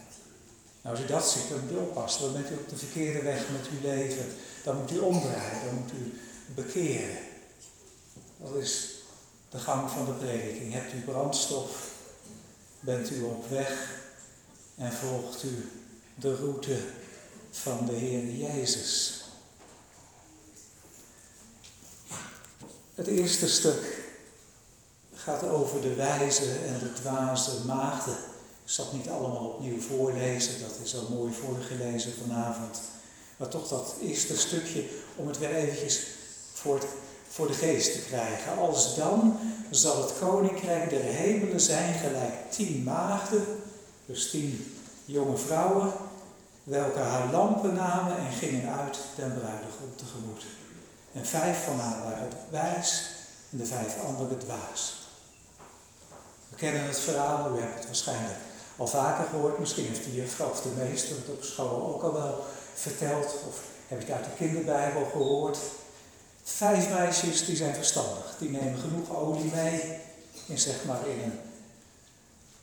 [0.83, 2.21] Nou, als u dat ziet, dan moet u oppassen.
[2.21, 4.25] Dan bent u op de verkeerde weg met uw leven.
[4.63, 6.19] Dan moet u omdraaien, dan moet u
[6.55, 7.17] bekeren.
[8.37, 8.95] Dat is
[9.49, 10.73] de gang van de prediking.
[10.73, 11.91] Hebt u brandstof,
[12.79, 14.01] bent u op weg
[14.75, 15.69] en volgt u
[16.15, 16.77] de route
[17.51, 19.23] van de Heer Jezus.
[22.95, 24.01] Het eerste stuk
[25.13, 28.17] gaat over de wijze en de dwaze maagden.
[28.63, 32.79] Ik zal het niet allemaal opnieuw voorlezen, dat is al mooi voorgelezen vanavond.
[33.37, 34.85] Maar toch dat eerste stukje
[35.15, 36.07] om het weer eventjes
[36.53, 36.85] voor,
[37.29, 38.57] voor de geest te krijgen.
[38.57, 39.37] Als dan
[39.69, 43.45] zal het koninkrijk der hemelen zijn gelijk tien maagden,
[44.05, 45.93] dus tien jonge vrouwen,
[46.63, 50.43] welke haar lampen namen en gingen uit den bruidegom tegemoet.
[51.13, 53.05] En vijf van haar waren wijs
[53.51, 55.01] en de vijf andere dwaas.
[56.49, 58.37] We kennen het verhaal, u hebt het waarschijnlijk
[58.77, 59.59] al vaker gehoord.
[59.59, 63.25] Misschien heeft de juffrouw of de meester het op school ook al wel verteld.
[63.25, 65.57] Of heb je het uit de kinderbijbel gehoord.
[66.43, 68.35] Vijf meisjes die zijn verstandig.
[68.39, 69.97] Die nemen genoeg olie mee.
[70.45, 71.39] In zeg maar in een,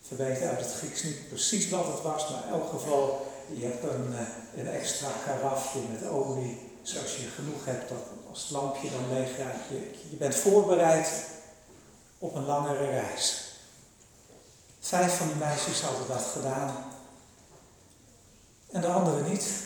[0.09, 2.31] ze weten uit het Grieks niet precies wat het was.
[2.31, 6.69] Maar in elk geval, je hebt een, eh, een extra karafje met olie.
[6.83, 7.99] Zoals je genoeg hebt, dat
[8.31, 9.69] als het lampje dan leeg raakt.
[9.69, 11.09] Je, je bent voorbereid
[12.19, 13.50] op een langere reis.
[14.81, 16.85] Vijf van die meisjes hadden dat gedaan.
[18.71, 19.63] En de anderen niet.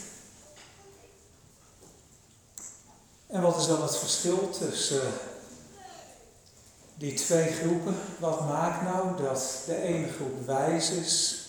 [3.26, 5.12] En wat is dan het verschil tussen
[6.94, 7.96] die twee groepen?
[8.18, 11.46] Wat maakt nou dat de ene groep wijs is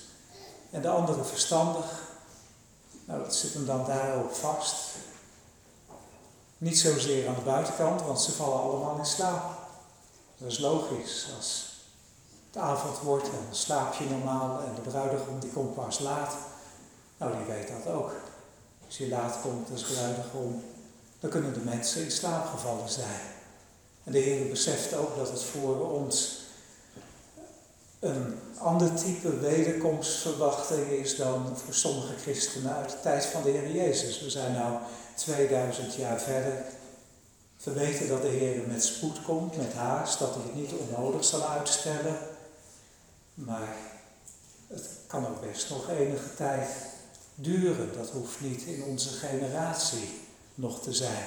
[0.72, 2.04] en de andere verstandig?
[3.06, 4.76] Nou, dat zit hem dan daarop vast.
[6.58, 9.58] Niet zozeer aan de buitenkant, want ze vallen allemaal in slaap.
[10.38, 11.28] Dat is logisch.
[11.38, 11.75] Als
[12.56, 16.34] het avond wordt en slaap je normaal en de bruidegom die komt pas laat.
[17.18, 18.12] Nou, die weet dat ook.
[18.86, 20.64] Als je laat komt als bruidegom,
[21.20, 23.22] dan kunnen de mensen in slaap gevallen zijn.
[24.04, 26.40] En de Heer beseft ook dat het voor ons
[28.00, 33.72] een ander type wederkomstverwachting is dan voor sommige christenen uit de tijd van de Heer
[33.72, 34.22] Jezus.
[34.22, 34.78] We zijn nu
[35.16, 36.66] 2000 jaar verder.
[37.64, 41.26] We weten dat de Heer met spoed komt, met haast, dat hij het niet onnodig
[41.26, 42.34] zal uitstellen.
[43.36, 43.78] Maar
[44.68, 46.70] het kan ook best nog enige tijd
[47.36, 47.94] duren.
[47.98, 50.20] Dat hoeft niet in onze generatie
[50.56, 51.26] nog te zijn.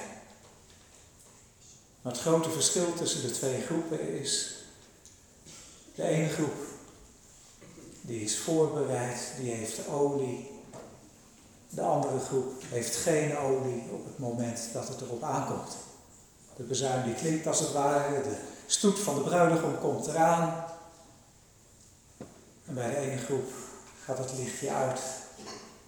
[2.01, 4.55] Maar het grote verschil tussen de twee groepen is,
[5.95, 6.55] de ene groep,
[8.01, 10.51] die is voorbereid, die heeft olie.
[11.69, 15.77] De andere groep heeft geen olie op het moment dat het erop aankomt.
[16.55, 20.65] De bezuin die klinkt als het ware, de stoet van de bruidegom komt eraan.
[22.69, 23.51] En bij de ene groep
[24.03, 24.99] gaat het lichtje uit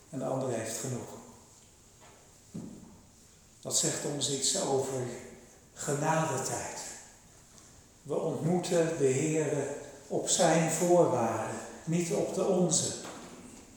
[0.09, 1.09] en de andere heeft genoeg.
[3.61, 5.01] Dat zegt ons iets over
[5.73, 6.79] genadetijd.
[8.03, 9.47] We ontmoeten de Heer
[10.07, 12.93] op zijn voorwaarden, niet op de onze.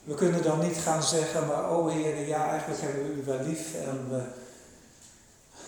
[0.04, 3.40] We kunnen dan niet gaan zeggen, maar oh Heer, ja, eigenlijk hebben we u wel
[3.46, 4.22] lief en we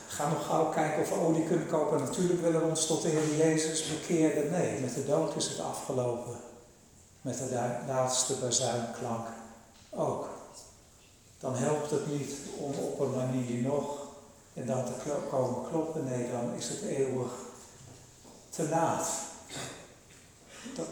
[0.07, 1.99] gaan nog gauw kijken of we olie kunnen kopen.
[1.99, 4.51] Natuurlijk willen we ons tot de Heer Jezus bekeren.
[4.51, 6.46] Nee, met de dood is het afgelopen
[7.27, 9.27] met de laatste bazuinklank
[9.91, 10.29] ook.
[11.39, 14.07] Dan helpt het niet om op een manier nog
[14.55, 14.93] en dan te
[15.31, 16.05] komen kloppen.
[16.05, 17.33] Nee, dan is het eeuwig
[18.51, 19.09] te laat.
[20.75, 20.87] Dat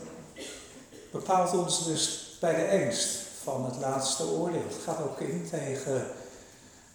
[1.12, 4.62] bepaalt ons dus bij de angst van het laatste oordeel.
[4.68, 6.06] Het gaat ook in tegen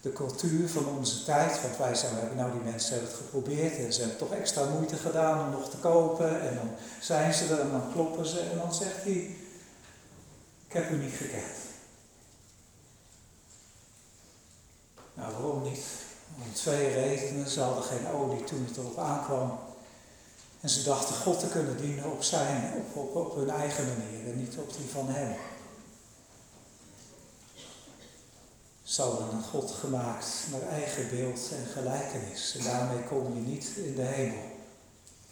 [0.00, 1.62] de cultuur van onze tijd.
[1.62, 4.64] Want wij zijn, hebben nou die mensen hebben het geprobeerd en ze hebben toch extra
[4.64, 6.40] moeite gedaan om nog te kopen.
[6.40, 6.70] En dan
[7.00, 9.36] zijn ze er en dan kloppen ze en dan zegt hij,
[10.66, 11.58] ik heb u niet gekend.
[15.14, 15.84] Nou, waarom niet?
[16.36, 17.48] Om twee redenen.
[17.48, 19.58] Ze hadden geen olie toen het erop aankwam.
[20.60, 24.32] En ze dachten God te kunnen dienen op zijn, op, op, op hun eigen manier
[24.32, 25.36] en niet op die van hem.
[28.90, 32.56] Zal een God gemaakt naar eigen beeld en gelijkenis.
[32.58, 34.42] En daarmee kom je niet in de hemel.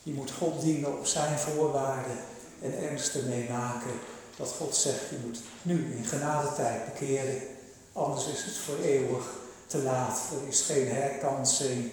[0.03, 2.19] Je moet God dienen op zijn voorwaarden
[2.63, 4.01] en ernst ermee maken
[4.37, 7.43] dat God zegt, je moet nu in genadetijd bekeren,
[7.93, 9.25] anders is het voor eeuwig
[9.67, 10.21] te laat.
[10.43, 11.91] Er is geen herkansing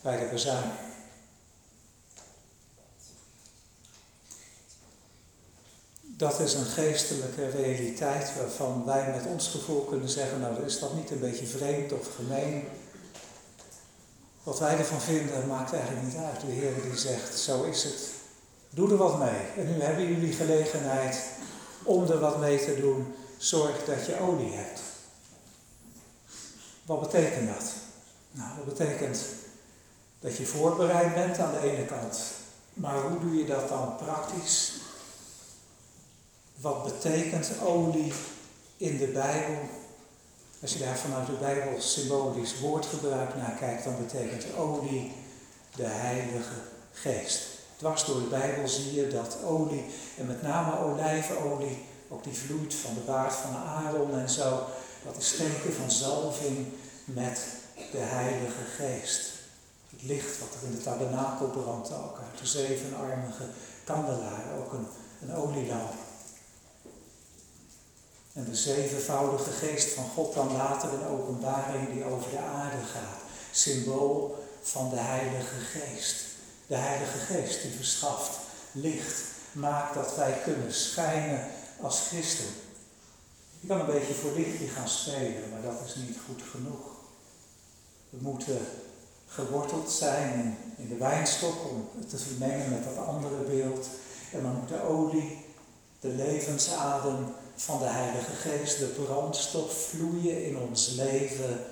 [0.00, 0.87] bij de bezuin.
[6.18, 10.94] Dat is een geestelijke realiteit waarvan wij met ons gevoel kunnen zeggen, nou is dat
[10.94, 12.64] niet een beetje vreemd of gemeen.
[14.42, 16.40] Wat wij ervan vinden maakt eigenlijk niet uit.
[16.40, 18.08] De Heer die zegt, zo is het.
[18.70, 19.40] Doe er wat mee.
[19.56, 21.22] En nu hebben jullie gelegenheid
[21.82, 23.14] om er wat mee te doen.
[23.36, 24.80] Zorg dat je olie hebt.
[26.86, 27.72] Wat betekent dat?
[28.30, 29.20] Nou, dat betekent
[30.20, 32.20] dat je voorbereid bent aan de ene kant.
[32.74, 34.72] Maar hoe doe je dat dan praktisch?
[36.60, 38.12] Wat betekent olie
[38.76, 39.58] in de Bijbel?
[40.62, 45.12] Als je daar vanuit de Bijbel symbolisch woordgebruik naar kijkt, dan betekent olie
[45.76, 46.60] de Heilige
[46.92, 47.42] Geest.
[47.76, 49.84] Dwars door de Bijbel zie je dat olie,
[50.16, 54.64] en met name olijfenolie, ook die vloeit van de baard van Aaron en zo,
[55.04, 56.66] dat is teken van zalving
[57.04, 57.46] met
[57.92, 59.32] de Heilige Geest.
[59.90, 63.44] Het licht wat er in de tabernakel brandt ook uit de zevenarmige
[63.84, 64.86] kandelaar, ook een,
[65.22, 66.07] een olielamp.
[68.38, 73.20] En de zevenvoudige geest van God dan later een openbaring die over de aarde gaat.
[73.50, 76.24] Symbool van de Heilige Geest.
[76.66, 78.38] De Heilige Geest die verschaft
[78.72, 79.22] licht,
[79.52, 81.46] maakt dat wij kunnen schijnen
[81.80, 82.46] als Christen.
[83.60, 86.86] Je kan een beetje voor lichtje gaan spelen, maar dat is niet goed genoeg.
[88.10, 88.58] We moeten
[89.26, 93.88] geworteld zijn in, de wijnstok om het te vermengen met dat andere beeld.
[94.32, 95.44] En dan moet de olie,
[96.00, 101.64] de levensadem van de Heilige Geest, de brandstof vloeien in ons leven,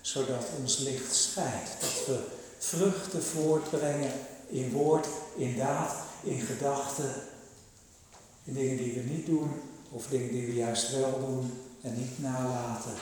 [0.00, 1.68] zodat ons licht schijnt.
[1.80, 2.24] Dat we
[2.58, 4.12] vruchten voortbrengen
[4.46, 7.14] in woord, in daad, in gedachten,
[8.44, 9.50] in dingen die we niet doen
[9.88, 12.94] of dingen die we juist wel doen en niet nalaten.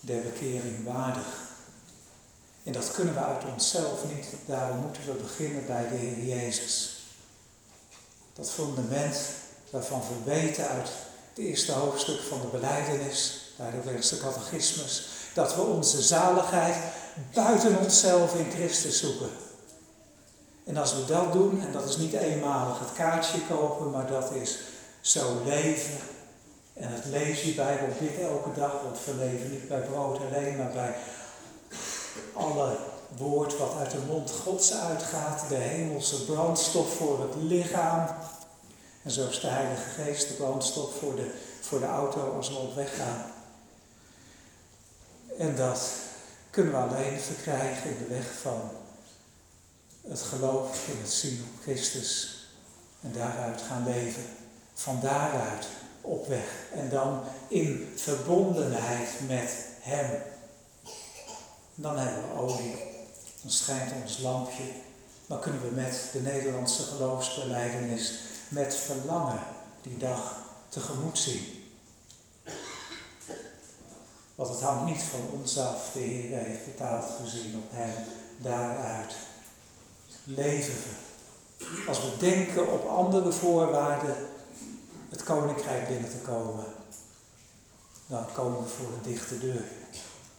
[0.00, 1.46] Der bekering waardig.
[2.62, 7.02] En dat kunnen we uit onszelf niet, daarom moeten we beginnen bij de Heer Jezus.
[8.32, 9.16] Dat fundament
[9.70, 10.88] waarvan we weten uit
[11.28, 16.76] het eerste hoofdstuk van de beleidenis, daar de eerste catechismus, dat we onze zaligheid
[17.34, 19.30] buiten onszelf in Christus zoeken.
[20.64, 24.32] En als we dat doen, en dat is niet eenmalig het kaartje kopen, maar dat
[24.32, 24.58] is
[25.00, 25.98] zo leven.
[26.74, 30.56] En het lees je Bijbel dit elke dag, want we leven niet bij brood alleen,
[30.56, 30.94] maar bij
[32.32, 32.76] alle
[33.16, 38.06] woord wat uit de mond Gods uitgaat, de hemelse brandstof voor het lichaam.
[39.02, 42.56] En zo is de Heilige Geest de brandstof voor de, voor de auto als we
[42.56, 43.32] op weg gaan.
[45.38, 45.80] En dat
[46.50, 48.70] kunnen we alleen verkrijgen in de weg van
[50.08, 52.36] het geloof in het zien op Christus.
[53.00, 54.22] En daaruit gaan leven.
[54.74, 55.66] Van daaruit
[56.00, 56.46] op weg.
[56.74, 60.22] En dan in verbondenheid met Hem.
[61.74, 62.74] dan hebben we olie.
[63.42, 64.64] Dan schijnt ons lampje.
[65.26, 68.12] Dan kunnen we met de Nederlandse geloofsbeleidenis
[68.48, 69.42] met verlangen
[69.82, 70.36] die dag
[70.68, 71.64] tegemoet zien.
[74.34, 78.04] Want het hangt niet van ons af, de Heer heeft betaald gezien op Hem,
[78.36, 79.14] daaruit
[80.24, 81.06] leven we.
[81.88, 84.16] Als we denken op andere voorwaarden
[85.08, 86.64] het koninkrijk binnen te komen,
[88.06, 89.64] dan komen we voor een dichte deur.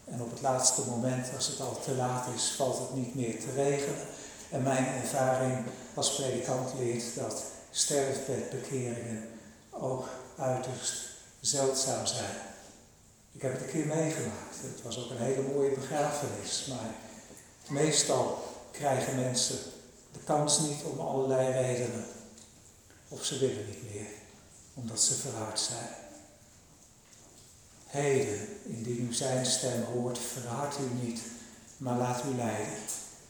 [0.05, 3.39] En op het laatste moment, als het al te laat is, valt het niet meer
[3.39, 4.07] te regelen.
[4.49, 9.29] En mijn ervaring als predikant leert dat sterfbedbekeringen
[9.69, 11.09] ook uiterst
[11.39, 12.35] zeldzaam zijn.
[13.31, 14.57] Ik heb het een keer meegemaakt.
[14.61, 16.65] Het was ook een hele mooie begrafenis.
[16.69, 16.93] Maar
[17.67, 19.57] meestal krijgen mensen
[20.11, 22.05] de kans niet om allerlei redenen.
[23.07, 24.07] Of ze willen niet meer,
[24.73, 25.89] omdat ze verhard zijn.
[27.85, 31.21] Heden, indien u zijn stem hoort, verhard u niet,
[31.77, 32.73] maar laat u leiden.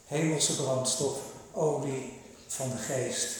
[0.06, 1.18] Hemelse brandstof,
[1.52, 2.12] olie
[2.46, 3.39] van de geest.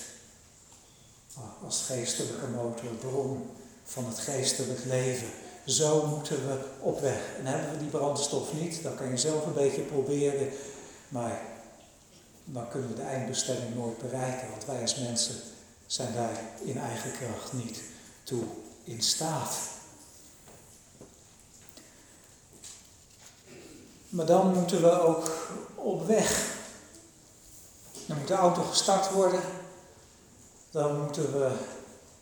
[1.64, 3.50] Als geestelijke motor, bron
[3.84, 5.28] van het geestelijk leven.
[5.66, 7.20] Zo moeten we op weg.
[7.38, 10.48] En hebben we die brandstof niet, dan kan je zelf een beetje proberen.
[11.08, 11.40] Maar
[12.44, 14.50] dan kunnen we de eindbestemming nooit bereiken.
[14.50, 15.34] Want wij als mensen
[15.86, 17.82] zijn daar in eigen kracht niet
[18.22, 18.42] toe
[18.84, 19.56] in staat.
[24.08, 26.58] Maar dan moeten we ook op weg.
[28.06, 29.40] Dan moet de auto gestart worden.
[30.70, 31.50] Dan moeten we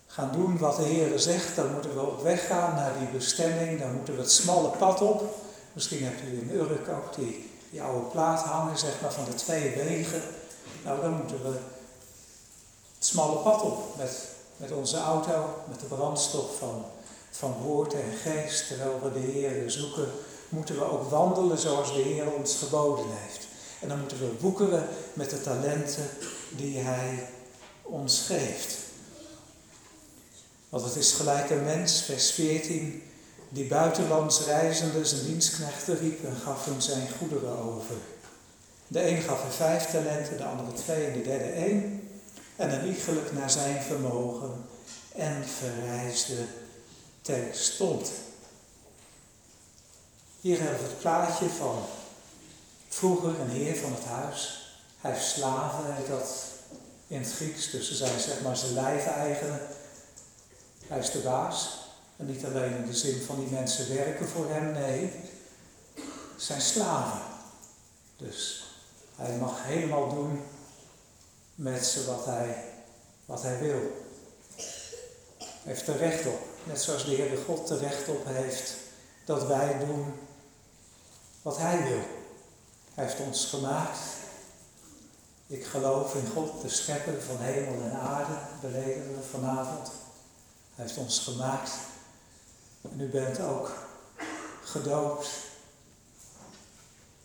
[0.07, 3.80] gaan doen wat de Heer zegt, dan moeten we op weg gaan naar die bestemming.
[3.80, 5.34] Dan moeten we het smalle pad op.
[5.72, 9.74] Misschien hebt u in Urk ook die, oude plaat hangen, zeg maar, van de twee
[9.74, 10.22] wegen.
[10.84, 11.49] Nou, dan moeten we
[12.96, 16.84] het smalle pad op met, met onze auto, met de brandstof van,
[17.30, 18.68] van woord en geest.
[18.68, 20.09] Terwijl we de Heer zoeken,
[20.49, 23.46] moeten we ook wandelen zoals de Heer ons geboden heeft.
[23.80, 26.09] En dan moeten we woekeren met de talenten
[26.51, 27.28] die Hij
[27.89, 28.76] ons geeft.
[30.68, 33.03] Want het is gelijk een mens, vers 14,
[33.49, 37.95] die buitenlands reizende zijn dienstknechten riep en gaf hem zijn goederen over.
[38.86, 42.09] De een gaf er vijf talenten, de andere twee en de derde één.
[42.57, 44.64] En een iegelijk naar zijn vermogen
[45.14, 46.45] en verrijsde
[47.22, 48.11] terstond.
[50.41, 51.82] Hier hebben we het plaatje van
[52.89, 54.72] vroeger een heer van het huis.
[55.01, 56.47] Hij heeft slaven, heet dat
[57.09, 57.71] in het Grieks.
[57.71, 59.61] Dus ze zijn zeg maar zijn lijfeigenen.
[60.87, 61.87] Hij is de baas.
[62.17, 65.13] En niet alleen in de zin van die mensen werken voor hem, nee.
[66.37, 67.21] zijn slaven.
[68.17, 68.67] Dus
[69.17, 70.43] hij mag helemaal doen
[71.55, 72.65] met ze wat hij,
[73.25, 74.07] wat hij wil.
[75.39, 76.47] Hij heeft er recht op.
[76.65, 78.75] Net zoals de Heere God er recht op heeft
[79.25, 80.15] dat wij doen
[81.43, 82.03] wat hij wil.
[82.95, 83.99] Hij heeft ons gemaakt.
[85.51, 89.90] Ik geloof in God, de schepper van hemel en aarde, beleden we vanavond.
[90.74, 91.70] Hij heeft ons gemaakt.
[92.82, 93.72] En u bent ook
[94.62, 95.28] gedoopt.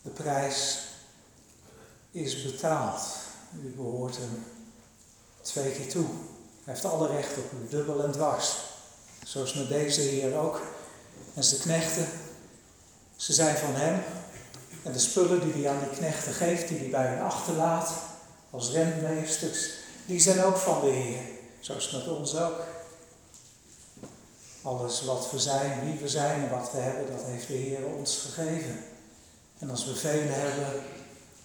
[0.01, 0.79] De prijs
[2.11, 3.01] is betaald.
[3.63, 4.45] U behoort hem
[5.41, 6.05] twee keer toe.
[6.63, 8.55] Hij heeft alle recht op u, dubbel en dwars.
[9.23, 10.61] Zoals met deze Heer ook.
[11.33, 12.07] En zijn knechten,
[13.15, 14.03] ze zijn van hem.
[14.83, 18.11] En de spullen die hij aan die knechten geeft, die hij bij hen achterlaat,
[18.53, 19.69] als rentmeesters,
[20.05, 21.21] die zijn ook van de Heer.
[21.59, 22.59] Zoals met ons ook.
[24.61, 27.85] Alles wat we zijn, wie we zijn en wat we hebben, dat heeft de Heer
[27.85, 28.83] ons gegeven.
[29.59, 30.83] En als we veel hebben,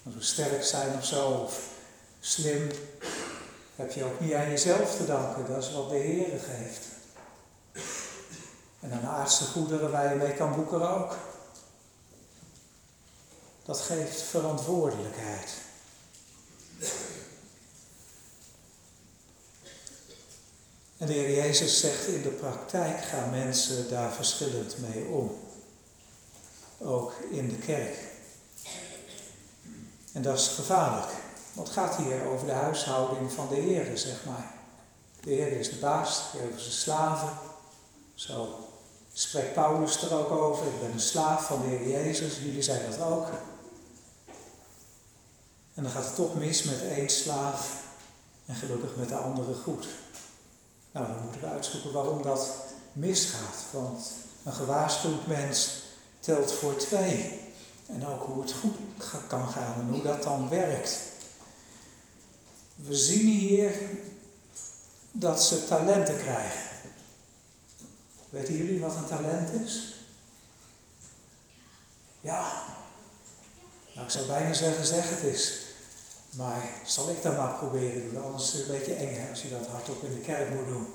[0.05, 1.67] als we sterk zijn of zo, of
[2.19, 2.71] slim,
[3.75, 5.47] heb je ook niet aan jezelf te danken.
[5.47, 6.85] Dat is wat de Heer geeft.
[8.79, 11.17] En aan aardse goederen waar je mee kan boeken ook.
[13.65, 15.67] Dat geeft verantwoordelijkheid.
[20.97, 25.39] En de Heer Jezus zegt in de praktijk gaan mensen daar verschillend mee om.
[26.77, 27.97] Ook in de kerk.
[30.13, 31.11] En dat is gevaarlijk.
[31.53, 34.53] Want het gaat hier over de huishouding van de Heer, zeg maar.
[35.21, 37.37] De Heer is de baas, de Heer slaven.
[38.15, 38.67] Zo
[39.13, 40.65] spreekt Paulus er ook over.
[40.65, 43.27] Ik ben een slaaf van de Heer Jezus, jullie zijn dat ook.
[45.79, 47.83] En dan gaat het toch mis met één slaaf
[48.45, 49.87] en gelukkig met de andere goed.
[50.91, 52.49] Nou, dan moeten we uitzoeken waarom dat
[52.93, 53.55] misgaat.
[53.71, 54.11] Want
[54.43, 55.81] een gewaarschuwd mens
[56.19, 57.39] telt voor twee.
[57.85, 58.75] En ook hoe het goed
[59.27, 60.99] kan gaan en hoe dat dan werkt.
[62.75, 63.75] We zien hier
[65.11, 66.69] dat ze talenten krijgen.
[68.29, 69.95] Weten jullie wat een talent is?
[72.21, 72.63] Ja.
[73.93, 75.67] Nou, ik zou bijna zeggen, zeg het eens.
[76.39, 79.41] Maar zal ik dat maar proberen doen, anders is het een beetje eng hè, als
[79.41, 80.87] je dat hardop in de kerk moet doen.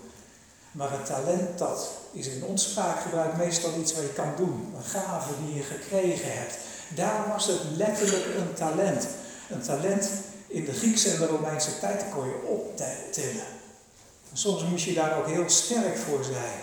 [0.73, 4.75] Maar een talent, dat is in ons spraakgebruik meestal iets wat je kan doen.
[4.77, 6.57] Een gave die je gekregen hebt.
[6.95, 9.07] Daar was het letterlijk een talent.
[9.51, 10.09] Een talent
[10.47, 13.47] in de Griekse en de Romeinse tijd kon je optillen.
[14.31, 16.61] En soms moest je daar ook heel sterk voor zijn.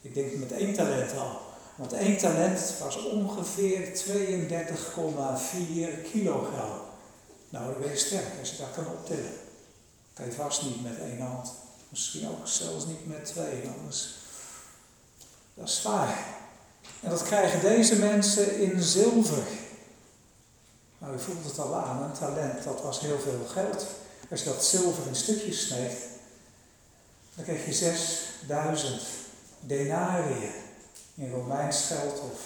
[0.00, 1.40] Ik denk met één talent al.
[1.76, 4.00] Want één talent was ongeveer 32,4
[6.10, 6.85] kilogram.
[7.56, 9.32] Nou, dan ben je sterk als je dat kan optillen.
[10.14, 11.52] Kan je vast niet met één hand.
[11.88, 14.14] Misschien ook zelfs niet met twee, anders.
[15.54, 16.24] Dat is zwaar.
[17.00, 19.46] En dat krijgen deze mensen in zilver.
[20.98, 23.86] Nou, u voelt het al aan, een talent, dat was heel veel geld.
[24.30, 25.96] Als je dat zilver in stukjes sneed,
[27.34, 29.02] dan kreeg je 6000
[29.60, 30.52] denariën
[31.14, 32.40] in Romeins geld of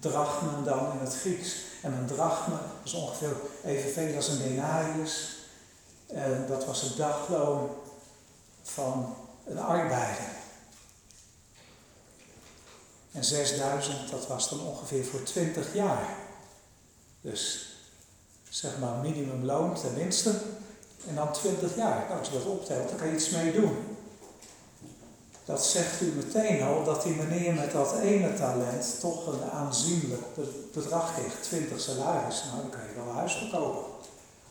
[0.00, 1.54] drachmen dan in het Grieks.
[1.82, 5.36] En een drachme is ongeveer evenveel als een denarius.
[6.06, 7.70] En dat was het dagloon
[8.62, 9.16] van
[9.46, 10.36] een arbeider.
[13.12, 16.16] En 6000, dat was dan ongeveer voor 20 jaar.
[17.20, 17.72] Dus
[18.48, 20.40] zeg maar minimumloon tenminste.
[21.08, 22.04] En dan 20 jaar.
[22.08, 23.96] Nou, als je dat optelt, dan kan je iets mee doen.
[25.48, 30.22] Dat zegt u meteen al dat die meneer met dat ene talent toch een aanzienlijk
[30.72, 31.40] bedrag kreeg.
[31.40, 32.44] 20 salaris.
[32.44, 33.82] Nou, dan kan je wel een huis verkopen.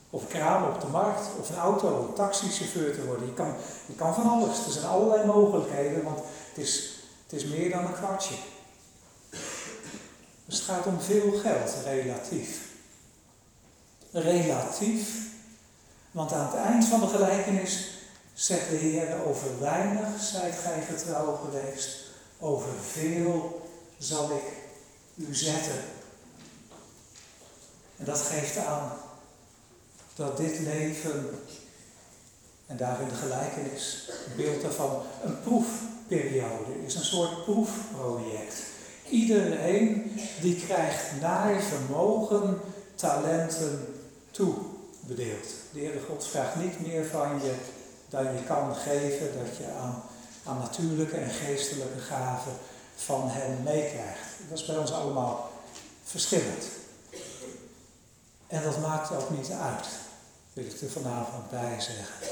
[0.09, 3.25] Of een op de markt, of een auto, een taxichauffeur te worden.
[3.25, 3.53] Je kan,
[3.85, 4.65] je kan van alles.
[4.65, 8.35] Er zijn allerlei mogelijkheden, want het is, het is meer dan een kwartje.
[10.45, 12.61] Dus het gaat om veel geld, relatief.
[14.11, 15.27] Relatief,
[16.11, 17.96] want aan het eind van de gelijkenis
[18.37, 22.03] zegt de Heer, over weinig zijt gij getrouw geweest,
[22.39, 23.67] over veel
[23.97, 24.53] zal ik
[25.15, 25.83] u zetten.
[27.97, 28.91] En dat geeft aan
[30.15, 31.29] dat dit leven,
[32.65, 38.55] en daarin de gelijkenis, een beeld daarvan, een proefperiode is, een soort proefproject.
[39.09, 40.11] Iedereen
[40.41, 42.59] die krijgt naar vermogen
[42.95, 43.93] talenten
[44.31, 45.47] toebedeeld.
[45.71, 47.53] De Heere God vraagt niet meer van je
[48.09, 50.03] dan je kan geven, dat je aan,
[50.43, 52.53] aan natuurlijke en geestelijke gaven
[52.95, 54.27] van Hem meekrijgt.
[54.49, 55.51] Dat is bij ons allemaal
[56.03, 56.65] verschillend.
[58.47, 59.87] En dat maakt ook niet uit,
[60.53, 62.27] wil ik er vanavond bij zeggen.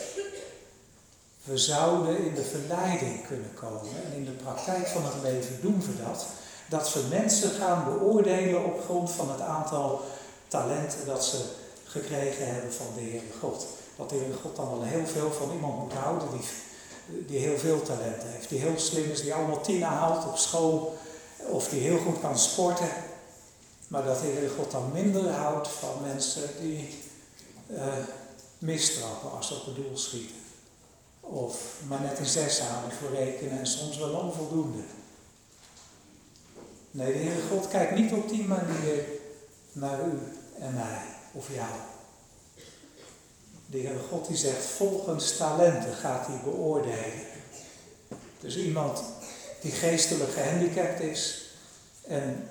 [1.44, 5.82] We zouden in de verleiding kunnen komen en in de praktijk van het leven doen
[5.82, 6.26] we dat.
[6.70, 10.02] Dat we mensen gaan beoordelen op grond van het aantal
[10.48, 11.46] talenten dat ze
[11.86, 13.66] gekregen hebben van de Heere God.
[13.98, 16.48] Dat de Heere God dan wel heel veel van iemand moet houden die,
[17.28, 18.50] die heel veel talenten heeft.
[18.50, 20.98] Die heel slim is, die allemaal tien haalt op school.
[21.38, 22.90] Of die heel goed kan sporten.
[23.88, 27.04] Maar dat de Heere God dan minder houdt van mensen die
[27.68, 27.94] uh,
[28.58, 30.36] mistrappen als ze op het doel schieten.
[31.20, 34.84] Of maar net een zes halen voor rekenen en soms wel onvoldoende.
[36.92, 39.06] Nee, de Heere God kijkt niet op die manier
[39.72, 40.20] naar u
[40.60, 41.95] en mij of jou.
[43.66, 47.26] De Heere God die zegt, volgens talenten gaat hij beoordelen.
[48.40, 49.04] Dus iemand
[49.62, 51.50] die geestelijk gehandicapt is
[52.08, 52.48] en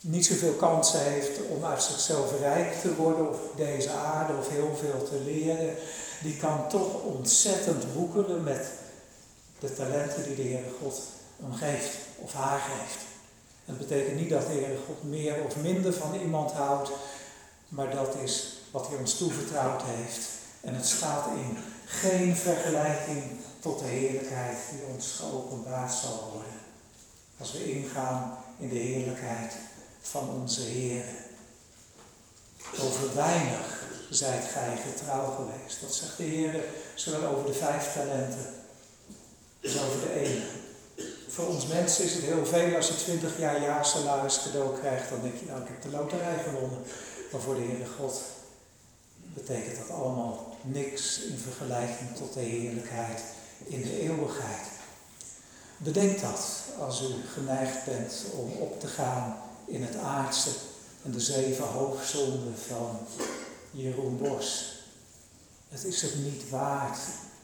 [0.00, 4.76] niet zoveel kansen heeft om uit zichzelf rijk te worden of deze aarde of heel
[4.80, 5.74] veel te leren,
[6.22, 8.70] die kan toch ontzettend boekeren met
[9.58, 11.00] de talenten die de Heere God
[11.36, 12.98] hem geeft of haar geeft.
[13.64, 16.90] Dat betekent niet dat de Heere God meer of minder van iemand houdt,
[17.68, 20.28] maar dat is wat hij ons toevertrouwd heeft.
[20.60, 23.22] En het staat in geen vergelijking
[23.60, 26.52] tot de heerlijkheid die ons geopenbaard zal worden.
[27.38, 29.52] Als we ingaan in de heerlijkheid
[30.00, 31.04] van onze Heer.
[32.80, 35.80] Over weinig zijt gij getrouw geweest.
[35.80, 36.64] Dat zegt de Heer
[36.94, 38.54] zowel over de vijf talenten
[39.62, 40.44] als over de ene.
[41.28, 45.10] Voor ons mensen is het heel veel als je 20 jaar jaarsalaris cadeau krijgt.
[45.10, 46.78] Dan denk je, nou ik heb de loterij gewonnen.
[47.32, 48.22] Maar voor de Heere God
[49.38, 53.22] betekent dat allemaal niks in vergelijking tot de heerlijkheid
[53.64, 54.66] in de eeuwigheid.
[55.76, 59.36] Bedenk dat als u geneigd bent om op te gaan
[59.66, 60.50] in het aardse
[61.04, 62.98] en de zeven hoofdzonden van
[63.70, 64.76] Jeroen Bos.
[65.68, 66.98] Het is het niet waard.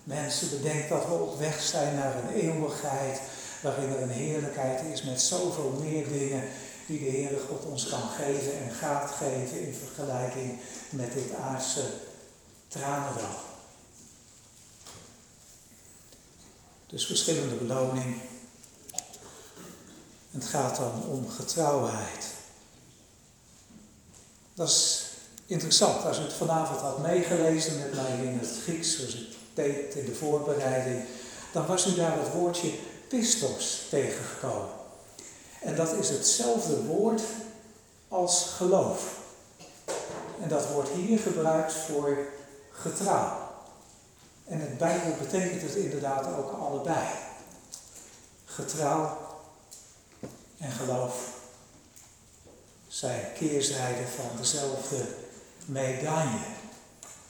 [0.05, 3.21] Mensen, bedenk dat we op weg zijn naar een eeuwigheid
[3.63, 6.45] waarin er een heerlijkheid is met zoveel meer dingen
[6.87, 10.59] die de Heere God ons kan geven en gaat geven in vergelijking
[10.91, 11.85] met dit aardse
[12.69, 13.37] tranendal.
[16.87, 18.21] Dus verschillende beloning.
[20.31, 22.27] Het gaat dan om getrouwheid.
[24.55, 25.07] Dat is
[25.47, 26.05] interessant.
[26.05, 30.05] Als u het vanavond had meegelezen met mij in het Grieks, zoals ik deed in
[30.05, 31.05] de voorbereiding,
[31.53, 32.73] dan was u daar het woordje
[33.09, 34.84] pistos tegengekomen.
[35.65, 37.23] En dat is hetzelfde woord
[38.09, 39.19] als geloof.
[40.41, 42.19] En dat wordt hier gebruikt voor
[42.71, 43.43] getrouw.
[44.45, 47.07] En het Bijbel betekent het inderdaad ook allebei.
[48.45, 49.19] Getrouw
[50.59, 51.33] en geloof
[52.89, 55.07] zijn keerzijden van dezelfde
[55.65, 56.45] medaille.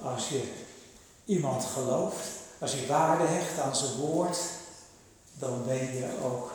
[0.02, 0.52] Als je
[1.24, 2.26] iemand gelooft,
[2.58, 4.38] als je waarde hecht aan zijn woord,
[5.38, 6.53] dan ben je ook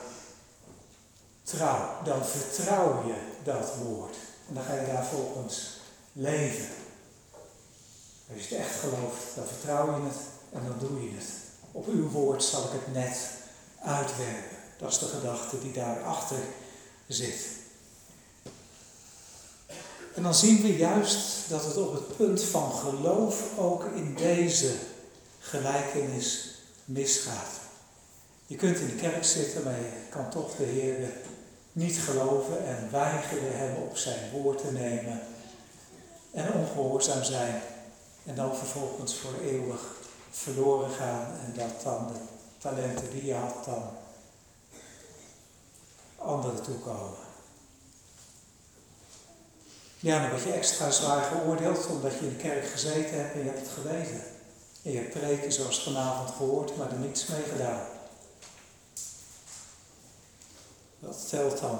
[1.49, 2.03] trouw.
[2.03, 4.15] Dan vertrouw je dat woord.
[4.47, 5.79] En dan ga je daar volgens
[6.13, 6.67] leven.
[8.33, 10.19] Als je het echt gelooft, dan vertrouw je het
[10.51, 11.29] en dan doe je het.
[11.71, 13.17] Op uw woord zal ik het net
[13.83, 14.57] uitwerken.
[14.77, 16.37] Dat is de gedachte die daarachter
[17.07, 17.47] zit.
[20.15, 24.75] En dan zien we juist dat het op het punt van geloof ook in deze
[25.39, 27.59] gelijkenis misgaat.
[28.45, 31.11] Je kunt in de kerk zitten, maar je kan toch de Heer
[31.71, 35.21] niet geloven en weigeren hem op zijn woord te nemen
[36.31, 37.61] en ongehoorzaam zijn
[38.25, 39.81] en dan vervolgens voor eeuwig
[40.31, 42.19] verloren gaan en dat dan de
[42.57, 43.89] talenten die je had dan
[46.17, 47.27] anderen toekomen.
[49.99, 53.39] Ja, dan word je extra zwaar geoordeeld omdat je in de kerk gezeten hebt en
[53.39, 54.21] je hebt het geweten.
[54.83, 57.81] En je hebt preken zoals vanavond gehoord, maar er niets mee gedaan.
[60.99, 61.79] Dat telt dan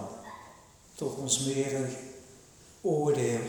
[0.95, 1.89] tot ons meer
[2.82, 3.39] oordeel.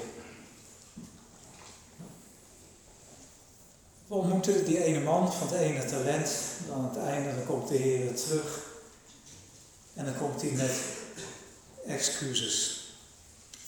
[4.06, 6.30] We ontmoeten die ene man van het ene talent.
[6.66, 8.66] Dan aan het einde dan komt de Heer terug.
[9.94, 10.72] En dan komt hij met
[11.86, 12.84] excuses.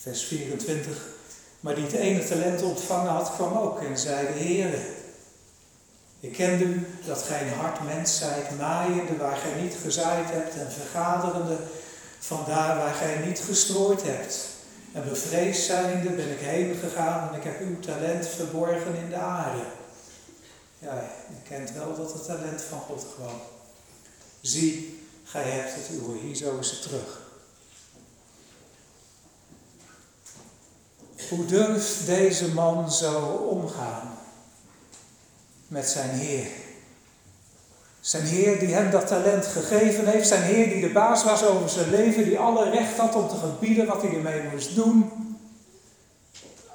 [0.01, 1.07] Vers 24.
[1.61, 4.79] Maar die het ene talent ontvangen had, kwam ook en zei de Heer.
[6.21, 10.55] Ik ken u dat gij een hard mens zijt, naaiende waar gij niet gezaaid hebt
[10.55, 11.57] en vergaderende
[12.23, 14.49] vandaar waar gij niet gestrooid hebt.
[14.93, 19.17] En bevreesd zijnde ben ik heen gegaan en ik heb uw talent verborgen in de
[19.17, 19.65] aarde.
[20.79, 20.95] Ja,
[21.29, 23.41] je kent wel dat het talent van God kwam.
[24.41, 27.21] Zie, gij hebt het uwe, hier zo is het terug.
[31.29, 33.21] Hoe durft deze man zo
[33.51, 34.19] omgaan
[35.69, 36.47] met zijn Heer?
[38.03, 41.69] Zijn Heer die hem dat talent gegeven heeft, zijn Heer die de baas was over
[41.69, 45.11] zijn leven, die alle recht had om te gebieden wat hij ermee moest doen.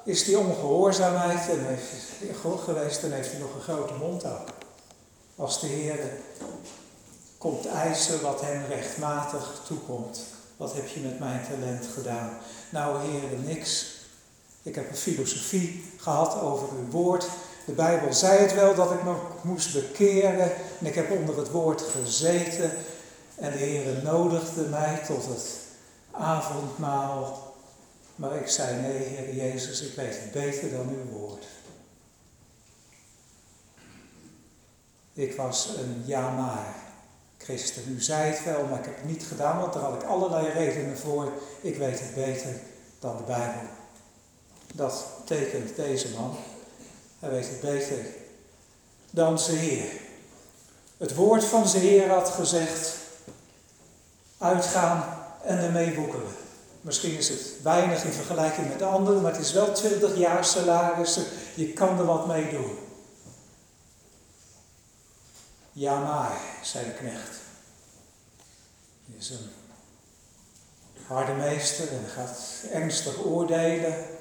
[0.04, 4.48] Is die ongehoorzaamheid en heeft God geweest en heeft hij nog een grote mond ook.
[5.36, 5.98] Als de Heer
[7.38, 10.20] komt eisen wat hem rechtmatig toekomt.
[10.56, 12.38] Wat heb je met mijn talent gedaan?
[12.70, 13.86] Nou, Heer, niks.
[14.62, 17.28] Ik heb een filosofie gehad over uw woord.
[17.68, 20.52] De Bijbel zei het wel dat ik me moest bekeren.
[20.80, 22.70] En ik heb onder het woord gezeten.
[23.34, 25.58] En de Heer nodigde mij tot het
[26.10, 27.54] avondmaal.
[28.14, 31.46] Maar ik zei: Nee, Heer Jezus, ik weet het beter dan uw woord.
[35.12, 36.74] Ik was een ja-maar
[37.38, 37.82] christen.
[37.88, 40.48] U zei het wel, maar ik heb het niet gedaan, want daar had ik allerlei
[40.48, 41.32] redenen voor.
[41.60, 42.50] Ik weet het beter
[42.98, 43.62] dan de Bijbel.
[44.74, 46.36] Dat tekent deze man.
[47.18, 48.06] Hij weet het beter
[49.10, 49.90] dan zijn Heer.
[50.96, 52.96] Het woord van zijn Heer had gezegd:
[54.38, 56.32] uitgaan en ermee boekeren.
[56.80, 61.24] Misschien is het weinig in vergelijking met anderen, maar het is wel 20 jaar salarissen.
[61.54, 62.78] Je kan er wat mee doen.
[65.72, 67.36] Ja, maar, zei de knecht.
[69.06, 69.50] Hij is een
[71.06, 72.38] harde meester en gaat
[72.72, 74.17] ernstig oordelen.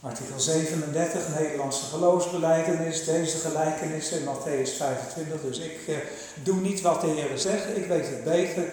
[0.00, 5.40] Artikel 37, Nederlandse geloofsbeleidenis, deze gelijkenis in Matthäus 25.
[5.42, 5.96] Dus ik eh,
[6.42, 8.72] doe niet wat de Heer zegt, ik weet het beter.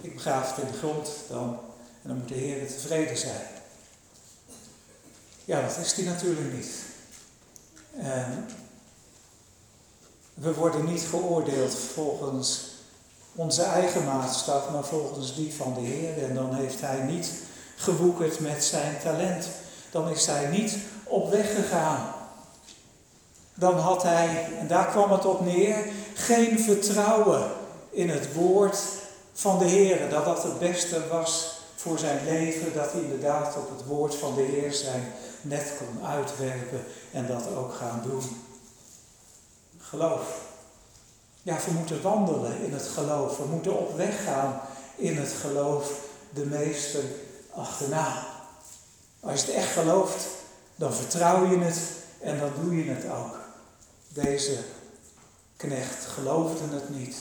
[0.00, 1.58] Ik begraaf het in de grond dan,
[2.02, 3.46] en dan moet de Heer tevreden zijn.
[5.44, 6.70] Ja, dat is hij natuurlijk niet.
[7.96, 8.48] En
[10.34, 12.70] we worden niet geoordeeld volgens
[13.34, 16.28] onze eigen maatstaf, maar volgens die van de Heer.
[16.28, 17.30] En dan heeft hij niet
[17.76, 19.46] gewoekerd met zijn talent
[19.92, 22.14] dan is hij niet op weg gegaan.
[23.54, 25.76] Dan had hij, en daar kwam het op neer,
[26.14, 27.50] geen vertrouwen
[27.90, 28.78] in het woord
[29.32, 30.08] van de Heer.
[30.10, 34.34] Dat dat het beste was voor zijn leven, dat hij inderdaad op het woord van
[34.34, 38.22] de Heer zijn net kon uitwerpen en dat ook gaan doen.
[39.78, 40.40] Geloof.
[41.42, 43.36] Ja, we moeten wandelen in het geloof.
[43.36, 44.60] We moeten op weg gaan
[44.96, 45.90] in het geloof
[46.30, 47.10] de meesten
[47.54, 48.31] achterna.
[49.22, 50.26] Als je het echt gelooft,
[50.76, 51.78] dan vertrouw je het
[52.20, 53.38] en dan doe je het ook.
[54.08, 54.58] Deze
[55.56, 57.16] knecht geloofde het niet,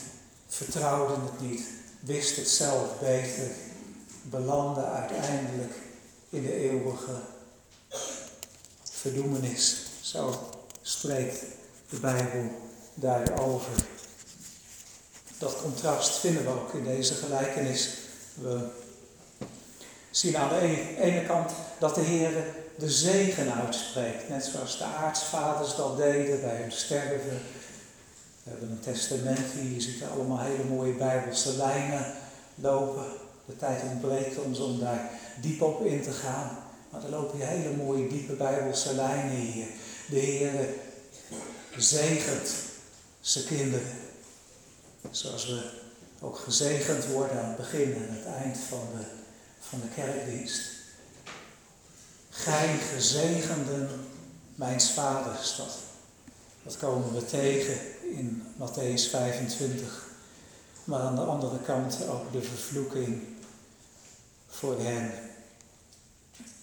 [0.47, 1.61] vertrouwde het niet,
[1.99, 3.51] wist het zelf beter,
[4.21, 5.73] belandde uiteindelijk
[6.29, 7.19] in de eeuwige
[8.83, 9.85] verdoemenis.
[10.01, 10.49] Zo
[10.81, 11.39] spreekt
[11.89, 12.51] de Bijbel
[12.93, 13.85] daarover.
[15.37, 17.97] Dat contrast vinden we ook in deze gelijkenis.
[18.33, 18.69] We
[20.11, 22.31] zien aan de ene kant dat de Heer
[22.75, 24.29] de zegen uitspreekt.
[24.29, 27.41] Net zoals de aartsvaders dat deden bij hun sterven.
[28.43, 32.13] We hebben een testament hier, je ziet er allemaal hele mooie bijbelse lijnen
[32.55, 33.05] lopen.
[33.45, 35.09] De tijd ontbreekt ons om daar
[35.41, 36.57] diep op in te gaan.
[36.89, 39.67] Maar er lopen hele mooie diepe bijbelse lijnen hier.
[40.09, 40.51] De Heer
[41.77, 42.53] zegent
[43.19, 43.91] zijn kinderen.
[45.11, 45.69] Zoals we
[46.19, 49.20] ook gezegend worden aan het begin en het eind van de
[49.71, 50.61] van de kerkdienst.
[52.29, 53.89] Gij gezegenden
[54.55, 55.55] mijns vaders.
[55.55, 55.77] Dat,
[56.63, 60.05] dat komen we tegen in Matthäus 25.
[60.83, 63.21] Maar aan de andere kant ook de vervloeking
[64.47, 65.11] voor hen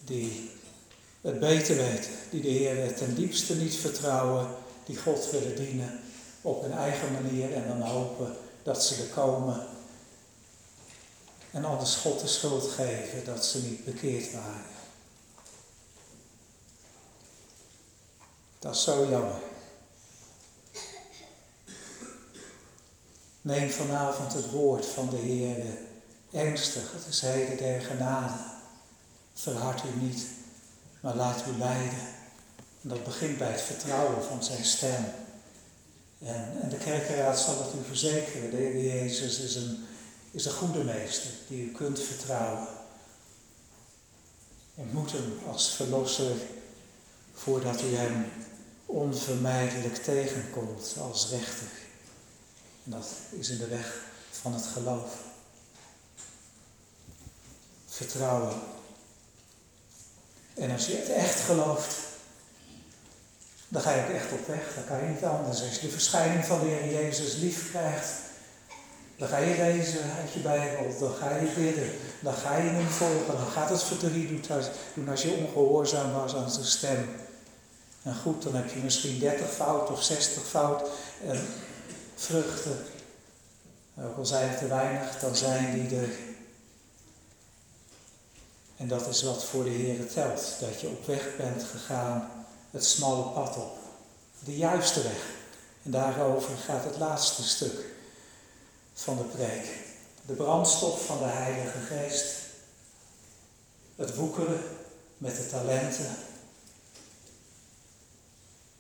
[0.05, 0.51] die
[1.21, 4.49] het beter weten, die de Heer ten diepste niet vertrouwen,
[4.87, 6.01] die God willen dienen
[6.41, 9.67] op hun eigen manier en dan hopen dat ze er komen
[11.51, 14.77] en anders God de schuld geven dat ze niet bekeerd waren.
[18.59, 19.41] Dat is zo jammer.
[23.41, 25.65] Neem vanavond het woord van de Heer
[26.33, 26.93] ernstig.
[26.93, 28.35] Het is heden der genade.
[29.35, 30.27] Verhard u niet,
[31.01, 31.99] maar laat u leiden.
[32.83, 35.05] En dat begint bij het vertrouwen van zijn stem.
[36.19, 38.51] En, en de kerkenraad zal het u verzekeren.
[38.51, 39.87] De Heer Jezus is een,
[40.31, 42.67] is een goede meester die u kunt vertrouwen.
[44.75, 46.37] Moet hem als verlosser
[47.35, 48.33] voordat u hem
[48.87, 51.67] onvermijdelijk tegenkomt als rechter.
[52.85, 54.01] Dat is in de weg
[54.31, 55.13] van het geloof.
[57.87, 58.61] Vertrouwen.
[60.55, 61.97] En als je het echt gelooft,
[63.69, 64.75] dan ga je ook echt op weg.
[64.75, 65.63] Dan kan je niet anders.
[65.63, 68.28] Als je de verschijning van de Heer Jezus lief krijgt,
[69.19, 71.91] dan ga je lezen uit je Bijbel, dan ga je bidden,
[72.21, 74.49] dan ga je hem volgen, dan gaat het verdriet
[74.95, 77.09] doen als je ongehoorzaam was aan zijn stem.
[78.03, 80.89] En goed, dan heb je misschien 30 fout of 60 fout
[81.27, 81.47] en
[82.15, 82.85] vruchten.
[84.01, 86.09] Ook al zijn het te weinig, dan zijn die er.
[88.77, 90.57] En dat is wat voor de Heer telt.
[90.61, 92.31] Dat je op weg bent gegaan,
[92.71, 93.79] het smalle pad op.
[94.45, 95.27] De juiste weg.
[95.83, 97.97] En daarover gaat het laatste stuk
[98.99, 99.67] van de preek.
[100.27, 102.37] De brandstof van de Heilige Geest.
[103.97, 104.61] Het woekeren
[105.19, 106.17] met de talenten.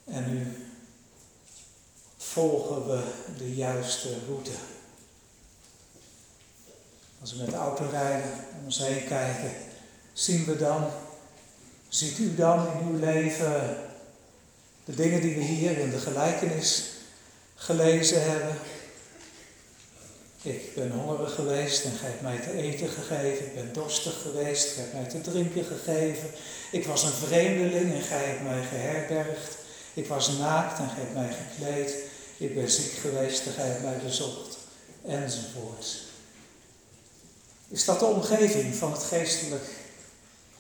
[0.04, 0.66] En nu
[2.16, 3.02] volgen we
[3.38, 4.50] de juiste route.
[7.20, 9.52] Als we met de auto rijden, om ons heen kijken,
[10.12, 10.90] zien we dan,
[11.88, 13.76] ziet u dan in uw leven
[14.84, 16.84] de dingen die we hier in de gelijkenis
[17.54, 18.56] gelezen hebben,
[20.49, 23.46] ik ben hongerig geweest en gij hebt mij te eten gegeven.
[23.46, 26.30] Ik ben dorstig geweest, gij hebt mij te drinken gegeven.
[26.72, 29.57] Ik was een vreemdeling en gij hebt mij geherbergd.
[29.94, 31.94] Ik was naakt en gij hebt mij gekleed.
[32.36, 34.59] Ik ben ziek geweest en gij hebt mij bezocht.
[35.07, 36.03] Enzovoort.
[37.68, 39.64] Is dat de omgeving van het geestelijk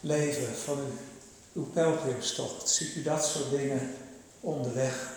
[0.00, 0.92] leven, van uw,
[1.52, 2.70] uw pelgrimstocht?
[2.70, 3.94] Ziet u dat soort dingen
[4.40, 5.16] onderweg?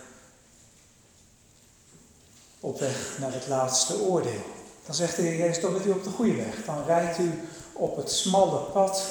[2.60, 4.60] Op weg naar het laatste oordeel.
[4.86, 6.64] Dan zegt de Heer Jezus, dan bent u op de goede weg.
[6.64, 9.02] Dan rijdt u op het smalle pad.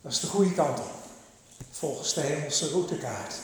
[0.00, 0.90] Dat is de goede kant op.
[1.70, 3.34] Volgens de hemelse routekaart.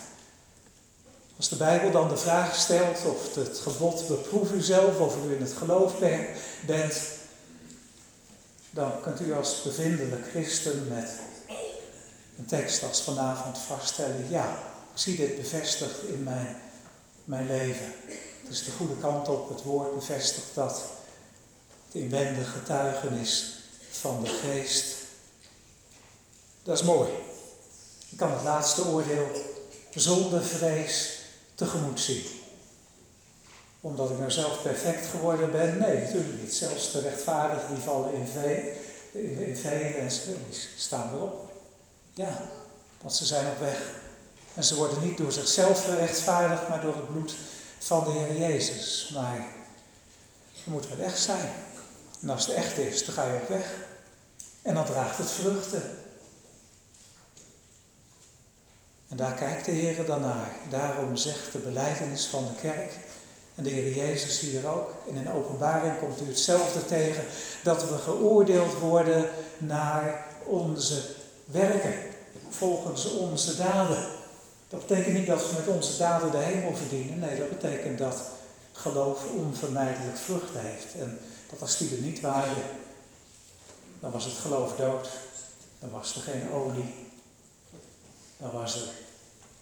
[1.37, 5.35] Als de Bijbel dan de vraag stelt of het gebod beproef u zelf of u
[5.35, 6.97] in het geloof bent,
[8.71, 11.11] dan kunt u als bevindelijk christen met
[12.39, 14.59] een tekst als vanavond vaststellen, ja,
[14.93, 16.57] ik zie dit bevestigd in mijn,
[17.25, 17.93] mijn leven.
[18.49, 19.49] Is de goede kant op.
[19.49, 20.83] Het woord bevestigt dat.
[21.87, 23.59] Het inwendige getuigenis
[23.91, 24.97] van de geest.
[26.63, 27.11] Dat is mooi.
[28.11, 29.29] Ik kan het laatste oordeel
[29.95, 31.19] zonder vrees
[31.55, 32.25] tegemoet zien.
[33.81, 35.79] Omdat ik nou zelf perfect geworden ben?
[35.79, 36.55] Nee, natuurlijk niet.
[36.55, 38.73] Zelfs de rechtvaardigen die vallen in, vee,
[39.47, 40.11] in, velen en
[40.77, 41.53] staan erop.
[42.15, 42.51] Ja,
[43.01, 43.91] want ze zijn op weg.
[44.55, 47.35] En ze worden niet door zichzelf gerechtvaardigd, maar door het bloed
[47.87, 49.11] van de Heer Jezus.
[49.15, 49.47] Maar
[50.65, 51.51] dan moeten we het echt zijn.
[52.23, 53.75] En als het echt is, dan ga je op weg.
[54.63, 55.83] En dan draagt het vruchten.
[59.09, 60.51] En daar kijkt de Heer dan naar.
[60.71, 62.93] Daarom zegt de beleidenis van de kerk,
[63.55, 67.25] en de Heer Jezus hier ook, en in openbaring komt u hetzelfde tegen,
[67.63, 71.03] dat we geoordeeld worden naar onze
[71.45, 71.95] werken,
[72.49, 74.16] volgens onze daden.
[74.69, 77.19] Dat betekent niet dat we met onze daden de hemel verdienen.
[77.19, 78.23] Nee, dat betekent dat
[78.73, 80.95] geloof onvermijdelijk vruchten heeft.
[80.95, 81.19] En
[81.51, 82.63] dat als die er niet waren,
[84.01, 85.09] dan was het geloof dood.
[85.79, 86.95] Dan was er geen olie.
[88.37, 88.89] Dan was er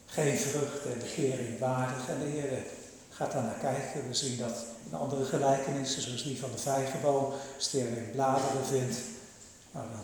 [0.07, 2.09] geen vrucht en de kering waardig.
[2.09, 2.63] En de Heer
[3.11, 4.09] gaat daar naar kijken.
[4.09, 7.33] We zien dat in andere gelijkenissen, zoals die van de vijgenboom,
[7.71, 8.97] die in bladeren vindt.
[9.71, 10.01] Nou, dan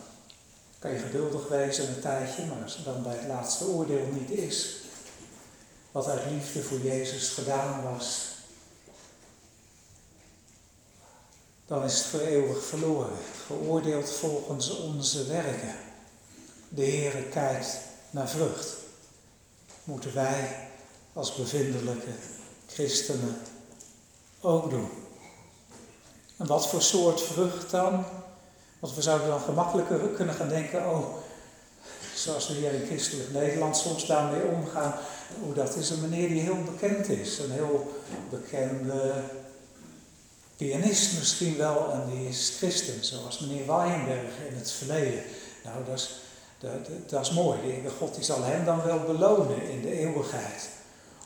[0.79, 4.31] kan je geduldig wezen een tijdje, maar als het dan bij het laatste oordeel niet
[4.31, 4.80] is,
[5.93, 8.29] wat uit liefde voor Jezus gedaan was,
[11.67, 13.17] dan is het voor eeuwig verloren,
[13.47, 15.75] geoordeeld volgens onze werken.
[16.69, 17.79] De Heere kijkt
[18.11, 18.77] naar vrucht.
[19.85, 20.69] Moeten wij
[21.13, 22.11] als bevindelijke
[22.67, 23.37] christenen
[24.41, 24.91] ook doen.
[26.37, 28.05] En wat voor soort vrucht dan?
[28.79, 31.17] Want we zouden dan gemakkelijker kunnen gaan denken, oh,
[32.15, 34.95] zoals we hier in christelijk Nederland soms daarmee omgaan,
[35.43, 37.39] hoe dat is een meneer die heel bekend is.
[37.39, 39.13] Een heel bekende
[40.57, 45.23] pianist misschien wel, en die is christen, zoals meneer Weinberg in het verleden.
[45.65, 46.21] Nou, dat is,
[46.59, 46.71] Dat,
[47.07, 47.59] dat, is mooi.
[47.83, 50.69] De God die zal hem dan wel belonen in de eeuwigheid.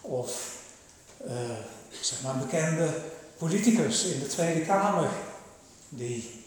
[0.01, 0.59] Of
[1.27, 1.33] uh,
[2.01, 2.89] zeg maar een bekende
[3.39, 5.11] politicus in de Tweede Kamer
[5.89, 6.45] die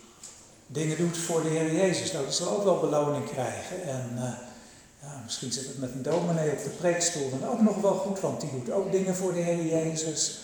[0.68, 2.12] dingen doet voor de Heer Jezus.
[2.12, 3.84] Nou, die zal ook wel beloning krijgen.
[3.84, 4.30] En uh,
[5.24, 8.42] misschien zit het met een dominee op de preekstoel dan ook nog wel goed, want
[8.42, 10.40] die doet ook dingen voor de Heer Jezus.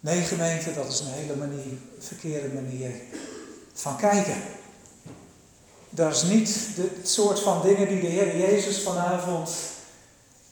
[0.00, 2.90] Nee, gemeente, dat is een hele manier, verkeerde manier
[3.72, 4.42] van kijken.
[5.90, 9.50] Dat is niet het soort van dingen die de Heer Jezus vanavond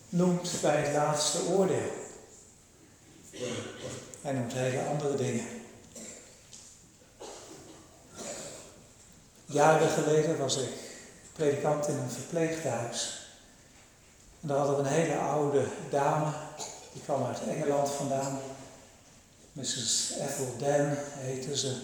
[0.09, 1.93] noemt bij het laatste oordeel.
[4.21, 5.45] Hij noemt hele andere dingen.
[9.47, 10.90] Jaren geleden was ik
[11.41, 13.27] predikant in een verpleeghuis.
[14.41, 16.33] En daar hadden we een hele oude dame,
[16.93, 18.39] die kwam uit Engeland vandaan.
[19.53, 20.13] Mrs.
[20.19, 21.77] Ethel Dan heette ze.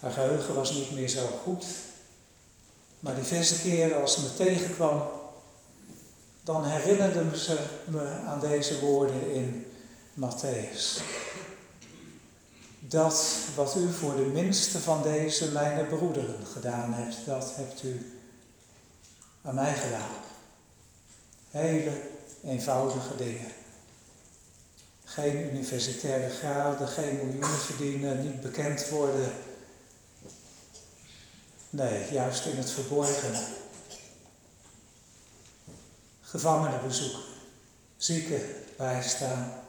[0.00, 1.64] Haar geheugen was niet meer zo goed.
[3.00, 5.02] Maar die verse keer als ze me tegenkwam,
[6.42, 9.66] dan herinnerde ze me aan deze woorden in
[10.14, 11.02] Matthäus.
[12.88, 18.20] Dat wat u voor de minste van deze mijn broederen gedaan hebt, dat hebt u
[19.42, 20.10] aan mij gedaan.
[21.50, 22.00] Hele
[22.44, 23.52] eenvoudige dingen.
[25.04, 29.32] Geen universitaire graden, geen miljoenen verdienen, niet bekend worden.
[31.70, 33.44] Nee, juist in het verborgene.
[36.20, 37.22] Gevangenen bezoeken,
[37.96, 38.40] zieken
[38.76, 39.61] bijstaan.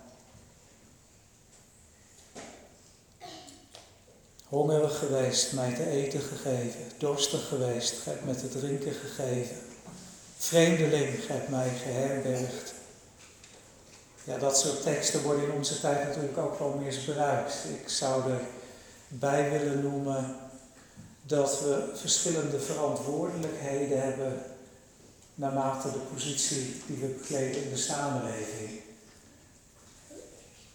[4.54, 9.56] Hongerig geweest, mij te eten gegeven, dorstig geweest, gij hebt me te drinken gegeven.
[10.38, 12.74] Vreemdeling, gij hebt mij geherbergd.
[14.24, 17.54] Ja, dat soort teksten worden in onze tijd natuurlijk ook wel misbruikt.
[17.82, 18.24] Ik zou
[19.10, 20.36] erbij willen noemen
[21.22, 24.42] dat we verschillende verantwoordelijkheden hebben
[25.36, 28.83] naarmate de positie die we bekleden in de samenleving.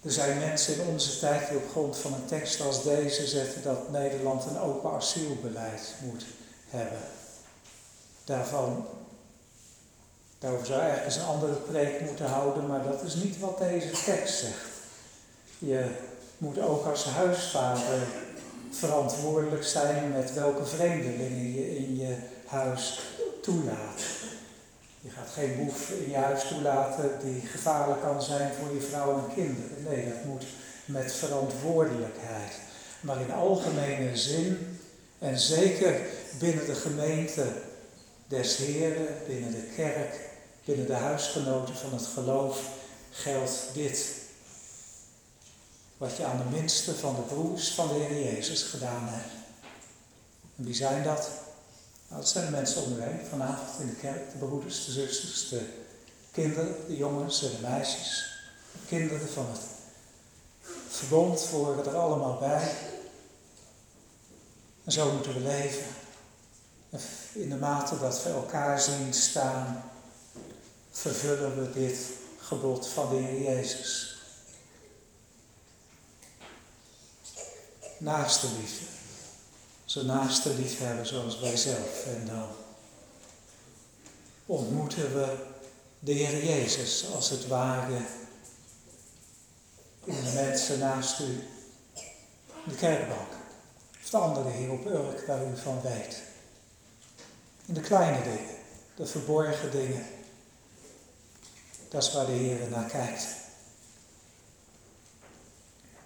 [0.01, 3.63] Er zijn mensen in onze tijd die op grond van een tekst als deze zetten
[3.63, 6.25] dat Nederland een open asielbeleid moet
[6.69, 6.99] hebben.
[8.23, 8.85] Daarvan,
[10.39, 14.39] daarover zou eens een andere preek moeten houden, maar dat is niet wat deze tekst
[14.39, 14.69] zegt.
[15.57, 15.85] Je
[16.37, 18.07] moet ook als huisvader
[18.71, 22.15] verantwoordelijk zijn met welke vreemdelingen je in je
[22.45, 22.99] huis
[23.41, 24.01] toelaat.
[25.01, 29.17] Je gaat geen boef in je huis toelaten die gevaarlijk kan zijn voor je vrouw
[29.17, 29.83] en kinderen.
[29.83, 30.45] Nee, dat moet
[30.85, 32.59] met verantwoordelijkheid.
[33.01, 34.79] Maar in algemene zin
[35.19, 36.01] en zeker
[36.39, 37.45] binnen de gemeente
[38.27, 40.29] des Heren, binnen de kerk,
[40.65, 42.69] binnen de huisgenoten van het geloof
[43.11, 44.07] geldt dit.
[45.97, 49.33] Wat je aan de minste van de broers van de Heer Jezus gedaan hebt.
[50.55, 51.29] En wie zijn dat?
[52.09, 55.69] Nou, dat zijn de mensen onderweg vanavond in de kerk, de broeders, de zusters, de
[56.31, 58.31] kinderen, de jongens en de meisjes.
[58.71, 59.61] De kinderen van het
[60.89, 62.75] verbond horen er allemaal bij.
[64.83, 65.85] En zo moeten we leven.
[67.33, 69.91] In de mate dat we elkaar zien staan,
[70.91, 71.97] vervullen we dit
[72.39, 74.17] gebod van de Heer Jezus.
[77.97, 78.98] Naaste liefde
[79.89, 82.05] zijn naaste lief hebben zoals wij zelf.
[82.05, 82.47] En dan
[84.45, 85.35] ontmoeten we
[85.99, 87.97] de Heer Jezus als het ware
[90.03, 91.43] in de mensen naast u.
[92.65, 93.31] De kerkbank.
[94.03, 96.21] Of de andere hier op Urk waar u van weet.
[97.65, 98.55] In de kleine dingen,
[98.95, 100.05] de verborgen dingen.
[101.89, 103.27] Dat is waar de Heer naar kijkt.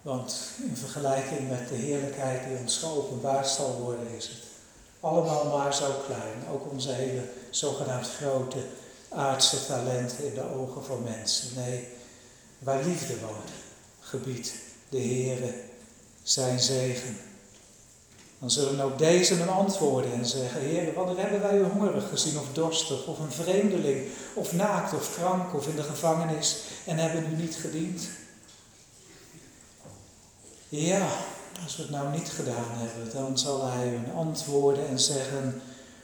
[0.04, 4.42] Want in vergelijking met de heerlijkheid die ons geopenbaard zal worden, is het
[5.00, 6.48] allemaal maar zo klein.
[6.52, 8.58] Ook onze hele zogenaamd grote
[9.08, 11.48] aardse talenten in de ogen van mensen.
[11.56, 11.88] Nee,
[12.58, 13.50] waar liefde woont,
[14.00, 14.52] gebiedt
[14.88, 15.54] de Heere
[16.22, 17.16] zijn zegen.
[18.38, 22.38] Dan zullen ook deze hem antwoorden en zeggen, Heer, wanneer hebben wij u hongerig gezien
[22.38, 27.32] of dorstig, of een vreemdeling, of naakt of krank, of in de gevangenis en hebben
[27.32, 28.02] u niet gediend?
[30.76, 31.08] Ja,
[31.64, 35.62] als we het nou niet gedaan hebben, dan zal hij hun antwoorden en zeggen,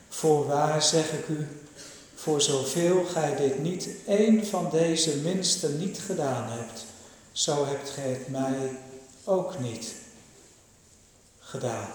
[0.08, 1.46] voorwaar zeg ik u,
[2.14, 6.84] voor zoveel gij dit niet één van deze minste niet gedaan hebt,
[7.32, 8.78] zo hebt gij het mij
[9.24, 9.94] ook niet
[11.38, 11.88] gedaan.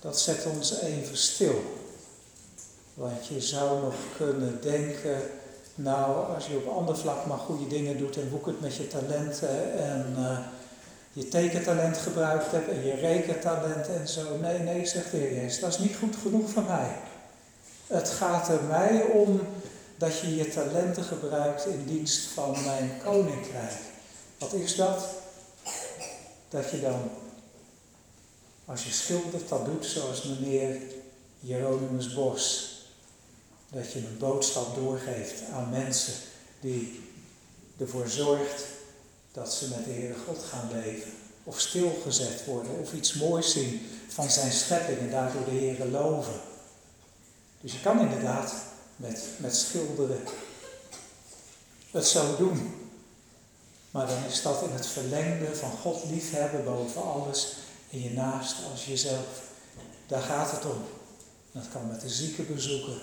[0.00, 1.62] Dat zet ons even stil.
[2.94, 5.22] Want je zou nog kunnen denken,
[5.74, 9.78] nou, als je op ander vlak maar goede dingen doet en woekert met je talenten
[9.78, 10.38] en uh,
[11.16, 14.36] je tekentalent gebruikt hebt en je rekentalent en zo.
[14.36, 16.96] Nee, nee, zegt de Heer Jezus, dat is niet goed genoeg van mij.
[17.86, 19.40] Het gaat er mij om
[19.96, 23.72] dat je je talenten gebruikt in dienst van mijn koninkrijk.
[24.38, 25.06] Wat is dat?
[26.48, 27.10] Dat je dan,
[28.64, 30.80] als je schildert, dat doet zoals meneer
[31.40, 32.74] Jeronimus Bos.
[33.70, 36.14] Dat je een boodschap doorgeeft aan mensen
[36.60, 37.00] die
[37.78, 38.64] ervoor zorgt
[39.36, 41.12] dat ze met de Heere God gaan leven.
[41.44, 46.40] Of stilgezet worden, of iets moois zien van zijn schepping en daardoor de Heere loven.
[47.60, 48.54] Dus je kan inderdaad
[48.96, 50.20] met, met schilderen
[51.90, 52.74] het zo doen.
[53.90, 57.56] Maar dan is dat in het verlengde van God liefhebben boven alles
[57.90, 59.42] en je naast als jezelf.
[60.06, 60.84] Daar gaat het om.
[61.52, 62.98] Dat kan met de zieken bezoeken.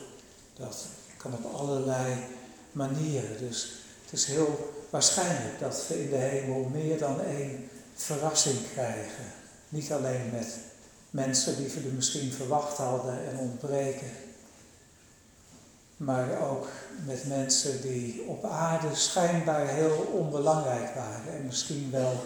[0.55, 0.85] Dat
[1.17, 2.15] kan op allerlei
[2.71, 3.37] manieren.
[3.39, 3.71] Dus
[4.03, 9.23] het is heel waarschijnlijk dat we in de hemel meer dan één verrassing krijgen.
[9.69, 10.57] Niet alleen met
[11.09, 14.11] mensen die we misschien verwacht hadden en ontbreken.
[15.97, 16.67] Maar ook
[17.05, 22.23] met mensen die op aarde schijnbaar heel onbelangrijk waren en misschien wel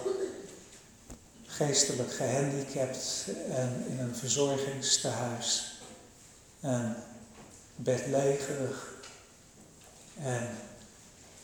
[1.45, 5.79] geestelijk gehandicapt en in een verzorgingstehuis
[6.61, 6.95] en
[7.75, 8.95] bedlegerig
[10.23, 10.47] en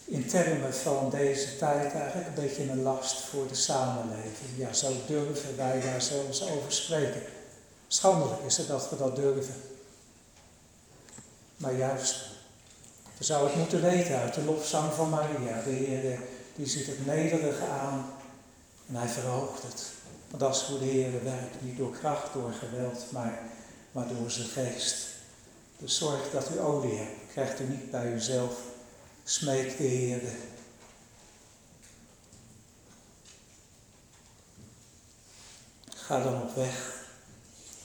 [0.06, 4.50] in termen van deze tijd eigenlijk een beetje een last voor de samenleving.
[4.58, 7.22] Ja, zo durven wij daar zelfs over spreken.
[7.88, 9.56] Schandelijk is het dat we dat durven.
[11.58, 12.16] Maar juist,
[13.18, 15.62] we zouden het moeten weten uit de lofzang van Maria.
[15.64, 16.20] De Heer
[16.56, 18.14] die ziet het nederige aan
[18.88, 19.92] en hij verhoogt het.
[20.30, 23.40] Want dat is hoe de Heer werkt, niet door kracht, door geweld, maar,
[23.92, 25.08] maar door zijn geest.
[25.78, 27.32] Dus zorg dat u olie hebt.
[27.32, 28.73] Krijgt u niet bij uzelf.
[29.26, 30.22] Smeek de Heer.
[35.90, 37.06] Ga dan op weg.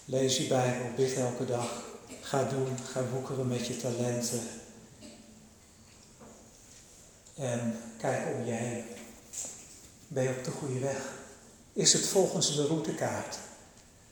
[0.04, 1.84] Lees je Bijbel, bid elke dag.
[2.20, 4.40] Ga doen, ga woekeren met je talenten.
[7.34, 8.84] En kijk om je heen.
[10.08, 11.12] Ben je op de goede weg?
[11.72, 13.38] Is het volgens de routekaart?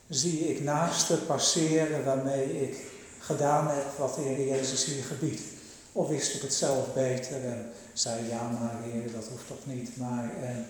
[0.09, 2.85] Zie ik naasten passeren waarmee ik
[3.19, 5.56] gedaan heb wat de Heer Jezus hier gebiedt?
[5.97, 9.97] Of wist ik het zelf beter en zei ja maar Heer, dat hoeft toch niet.
[9.97, 10.67] Maar en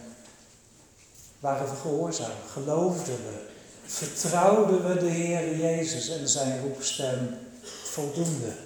[1.40, 2.36] waren we gehoorzaam?
[2.53, 3.55] Geloofden we?
[3.86, 7.39] vertrouwden we de Heer Jezus en zijn roepstem
[7.85, 8.57] voldoende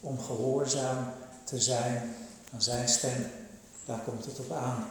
[0.00, 1.12] om gehoorzaam
[1.44, 2.16] te zijn
[2.52, 3.30] aan zijn stem.
[3.84, 4.88] Daar komt het op aan.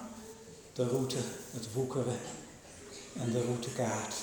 [0.74, 1.18] De route,
[1.52, 2.20] het woekeren
[3.20, 4.16] en de routekaart.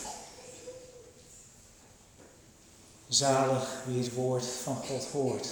[3.09, 5.49] Zalig wie het woord van God hoort,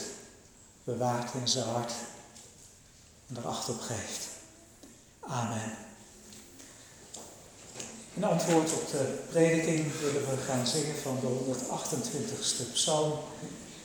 [0.89, 1.93] bewaart in zijn hart
[3.29, 4.29] en er acht op geeft.
[5.21, 5.77] Amen.
[8.15, 13.19] In antwoord op de prediking willen we gaan zingen van de 128ste psalm,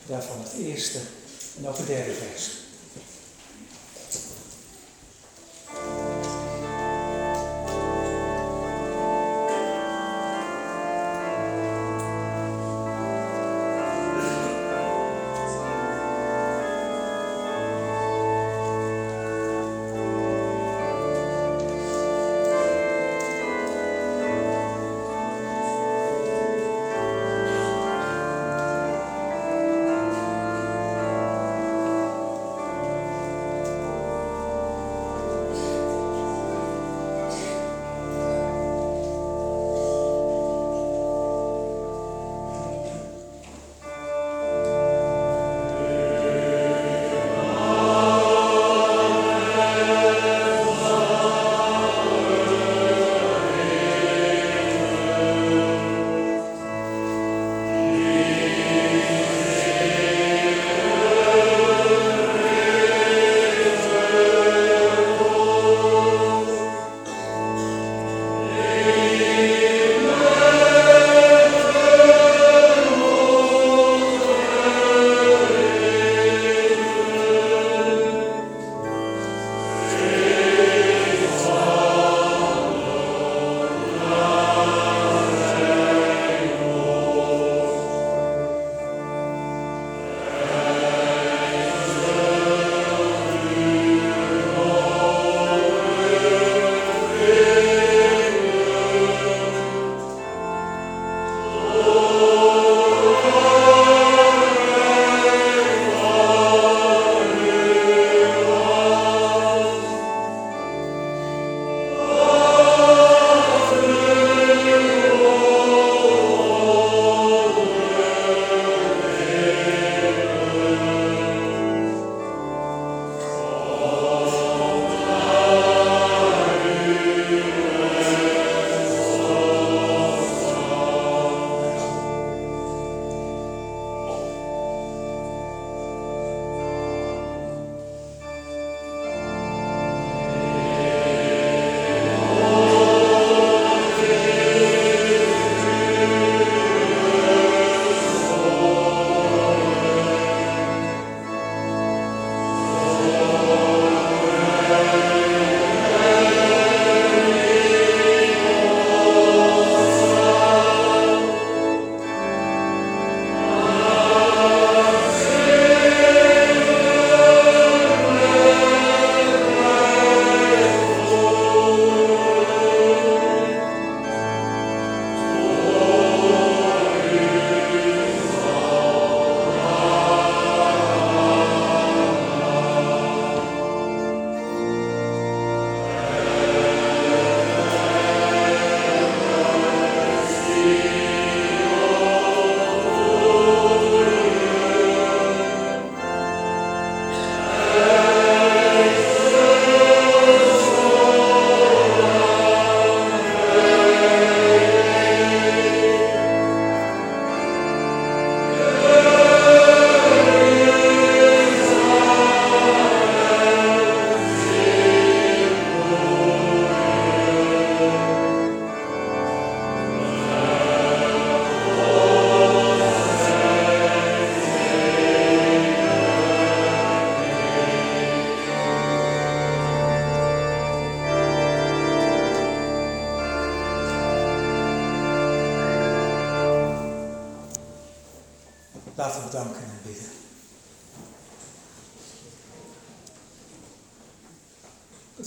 [0.06, 1.00] daarvan het eerste
[1.58, 2.50] en ook het derde vers.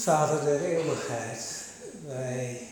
[0.07, 1.41] Vader der eeuwigheid,
[2.07, 2.69] wij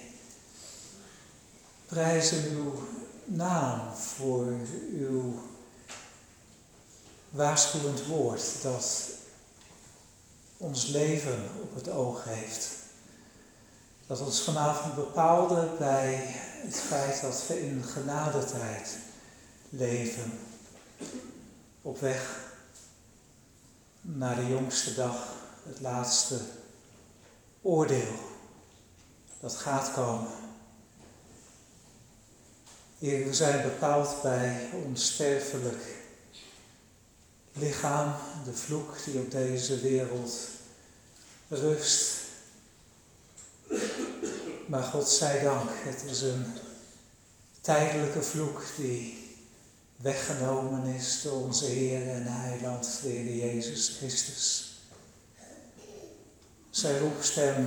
[1.87, 2.83] prijzen uw
[3.25, 4.47] naam voor
[4.93, 5.43] uw
[7.31, 9.09] waarschuwend woord dat
[10.57, 12.69] ons leven op het oog heeft.
[14.07, 16.15] Dat ons vanavond bepaalde bij
[16.63, 18.97] het feit dat we in genadetijd
[19.69, 20.39] leven.
[21.83, 22.53] Op weg
[24.01, 25.17] naar de jongste dag,
[25.63, 26.41] het laatste
[27.65, 28.15] oordeel
[29.41, 30.31] dat gaat komen.
[32.99, 35.83] Heer, we zijn bepaald bij ons sterfelijk
[37.53, 40.33] lichaam, de vloek die op deze wereld
[41.49, 42.19] rust.
[44.67, 46.47] Maar God zij dank, het is een
[47.61, 49.37] tijdelijke vloek die
[49.97, 54.75] weggenomen is door onze Heer en Heiland, de Jezus Christus.
[56.71, 57.67] Zijn roepstem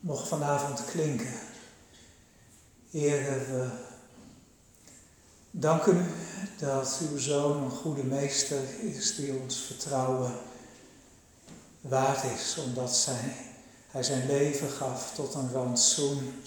[0.00, 1.34] mocht vanavond klinken.
[2.90, 3.85] Heer, we
[5.58, 6.04] danken u
[6.58, 10.32] dat uw zoon een goede meester is die ons vertrouwen
[11.80, 13.36] waard is, omdat zij,
[13.90, 16.42] hij zijn leven gaf tot een rantsoen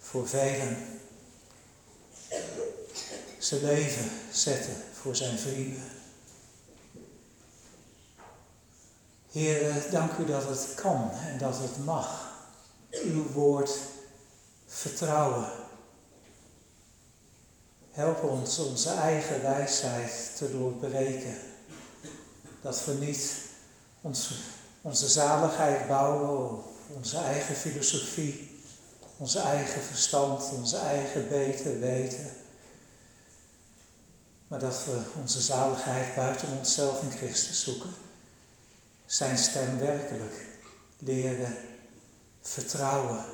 [0.00, 0.76] voor velen.
[3.38, 5.82] Zijn leven zette voor zijn vrienden.
[9.30, 12.30] Heer, dank u dat het kan en dat het mag.
[12.90, 13.78] Uw woord
[14.66, 15.61] vertrouwen.
[17.92, 21.36] Help ons onze eigen wijsheid te doorbreken.
[22.60, 23.36] Dat we niet
[24.00, 24.34] onze,
[24.82, 26.64] onze zaligheid bouwen op
[26.96, 28.60] onze eigen filosofie,
[29.16, 32.30] onze eigen verstand, onze eigen beter weten.
[34.48, 37.90] Maar dat we onze zaligheid buiten onszelf in Christus zoeken.
[39.06, 40.46] Zijn stem werkelijk
[40.98, 41.56] leren
[42.42, 43.24] vertrouwen.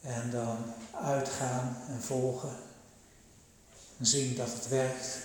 [0.00, 2.65] En dan uitgaan en volgen.
[3.98, 5.18] En zien dat het werkt.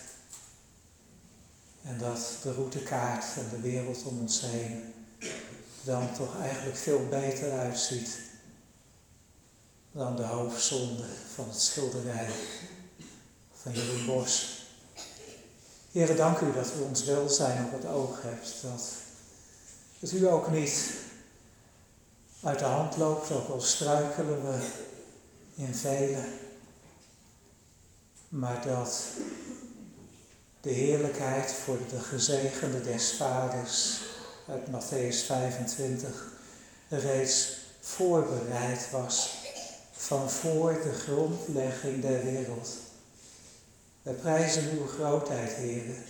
[1.82, 4.94] En dat de routekaart en de wereld om ons heen
[5.84, 8.20] dan toch eigenlijk veel beter uitziet
[9.92, 11.04] dan de hoofdzonde
[11.36, 12.30] van het schilderij
[13.54, 14.60] van Jeroen Bos.
[15.92, 18.56] Heren, dank u dat u ons welzijn op het oog hebt.
[18.62, 18.82] Dat
[20.00, 20.94] het u ook niet
[22.44, 24.68] uit de hand loopt, ook al struikelen we
[25.56, 26.26] in velen.
[28.32, 29.04] Maar dat
[30.62, 34.00] de heerlijkheid voor de gezegende des vaders
[34.48, 36.32] uit Matthäus 25
[36.90, 39.34] reeds voorbereid was
[39.92, 42.70] van voor de grondlegging der wereld.
[44.02, 46.04] Wij prijzen uw grootheid, heren,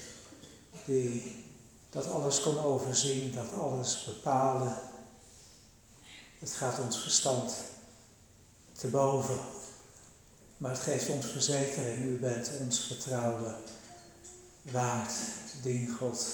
[0.86, 1.46] die
[1.90, 4.78] dat alles kon overzien, dat alles bepalen.
[6.40, 7.54] Het gaat ons verstand
[8.72, 9.40] te boven,
[10.62, 13.56] maar het geeft ons verzekering, u bent ons vertrouwen
[14.62, 15.12] waard.
[15.62, 16.26] Dien God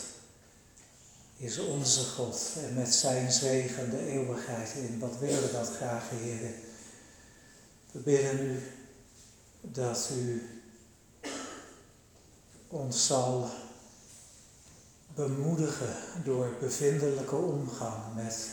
[1.38, 4.99] is onze God en met zijn zegen de eeuwigheid in.
[4.99, 6.54] Wat willen we dat graag, heren?
[7.91, 8.62] We bidden u
[9.62, 10.49] dat u
[12.68, 13.49] ons zal
[15.16, 18.49] bemoedigen door bevindelijke omgang met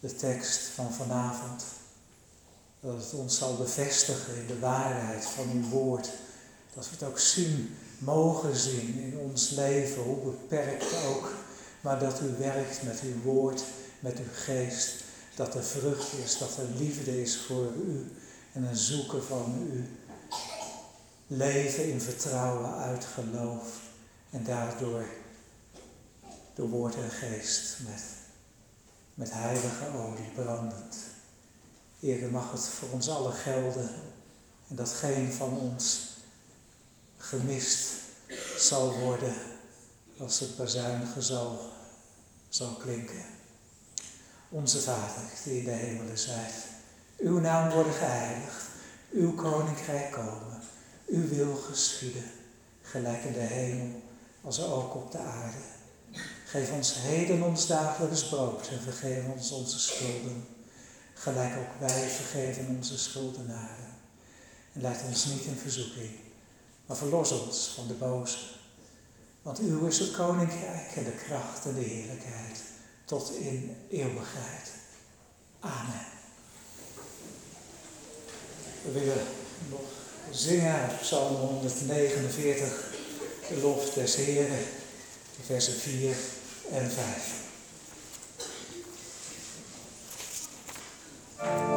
[0.00, 1.64] de tekst van vanavond.
[2.86, 6.10] Dat het ons zal bevestigen in de waarheid van uw woord.
[6.74, 11.32] Dat we het ook zien, mogen zien in ons leven, hoe beperkt ook.
[11.80, 13.64] Maar dat u werkt met uw woord,
[14.00, 15.04] met uw geest.
[15.34, 18.12] Dat er vrucht is, dat er liefde is voor u
[18.52, 19.84] en een zoeken van u.
[21.26, 23.80] Leven in vertrouwen uit geloof
[24.30, 25.04] en daardoor
[26.54, 28.02] door woord en geest met,
[29.14, 30.96] met heilige olie brandend.
[32.06, 33.90] Heer, mag het voor ons allen gelden
[34.68, 36.00] en dat geen van ons
[37.16, 37.88] gemist
[38.58, 39.34] zal worden
[40.18, 41.58] als het bazuinige zal,
[42.48, 43.24] zal klinken.
[44.48, 46.54] Onze Vader, die in de hemelen zijt,
[47.18, 48.64] uw naam worden geheiligd,
[49.12, 50.60] uw koninkrijk komen,
[51.06, 52.30] uw wil geschieden,
[52.82, 54.02] gelijk in de hemel
[54.42, 55.58] als ook op de aarde.
[56.44, 60.55] Geef ons heden ons dagelijks brood en vergeef ons onze schulden,
[61.18, 63.94] gelijk ook wij vergeven onze schuldenaren.
[64.72, 66.10] En leid ons niet in verzoeking,
[66.86, 68.38] maar verlos ons van de boze.
[69.42, 72.60] Want uw is het koninkrijk en de kracht en de heerlijkheid
[73.04, 74.70] tot in eeuwigheid.
[75.60, 76.06] Amen.
[78.82, 79.26] We willen
[79.70, 79.80] nog
[80.30, 82.84] zingen uit Psalm 149,
[83.48, 84.58] de lof des Heren,
[85.44, 86.16] versen 4
[86.70, 87.45] en 5.
[91.38, 91.75] Verheft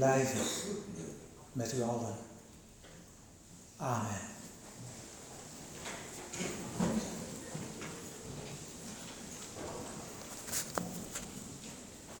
[0.00, 0.40] blijven
[1.52, 1.99] met u allen.
[1.99, 1.99] Amen.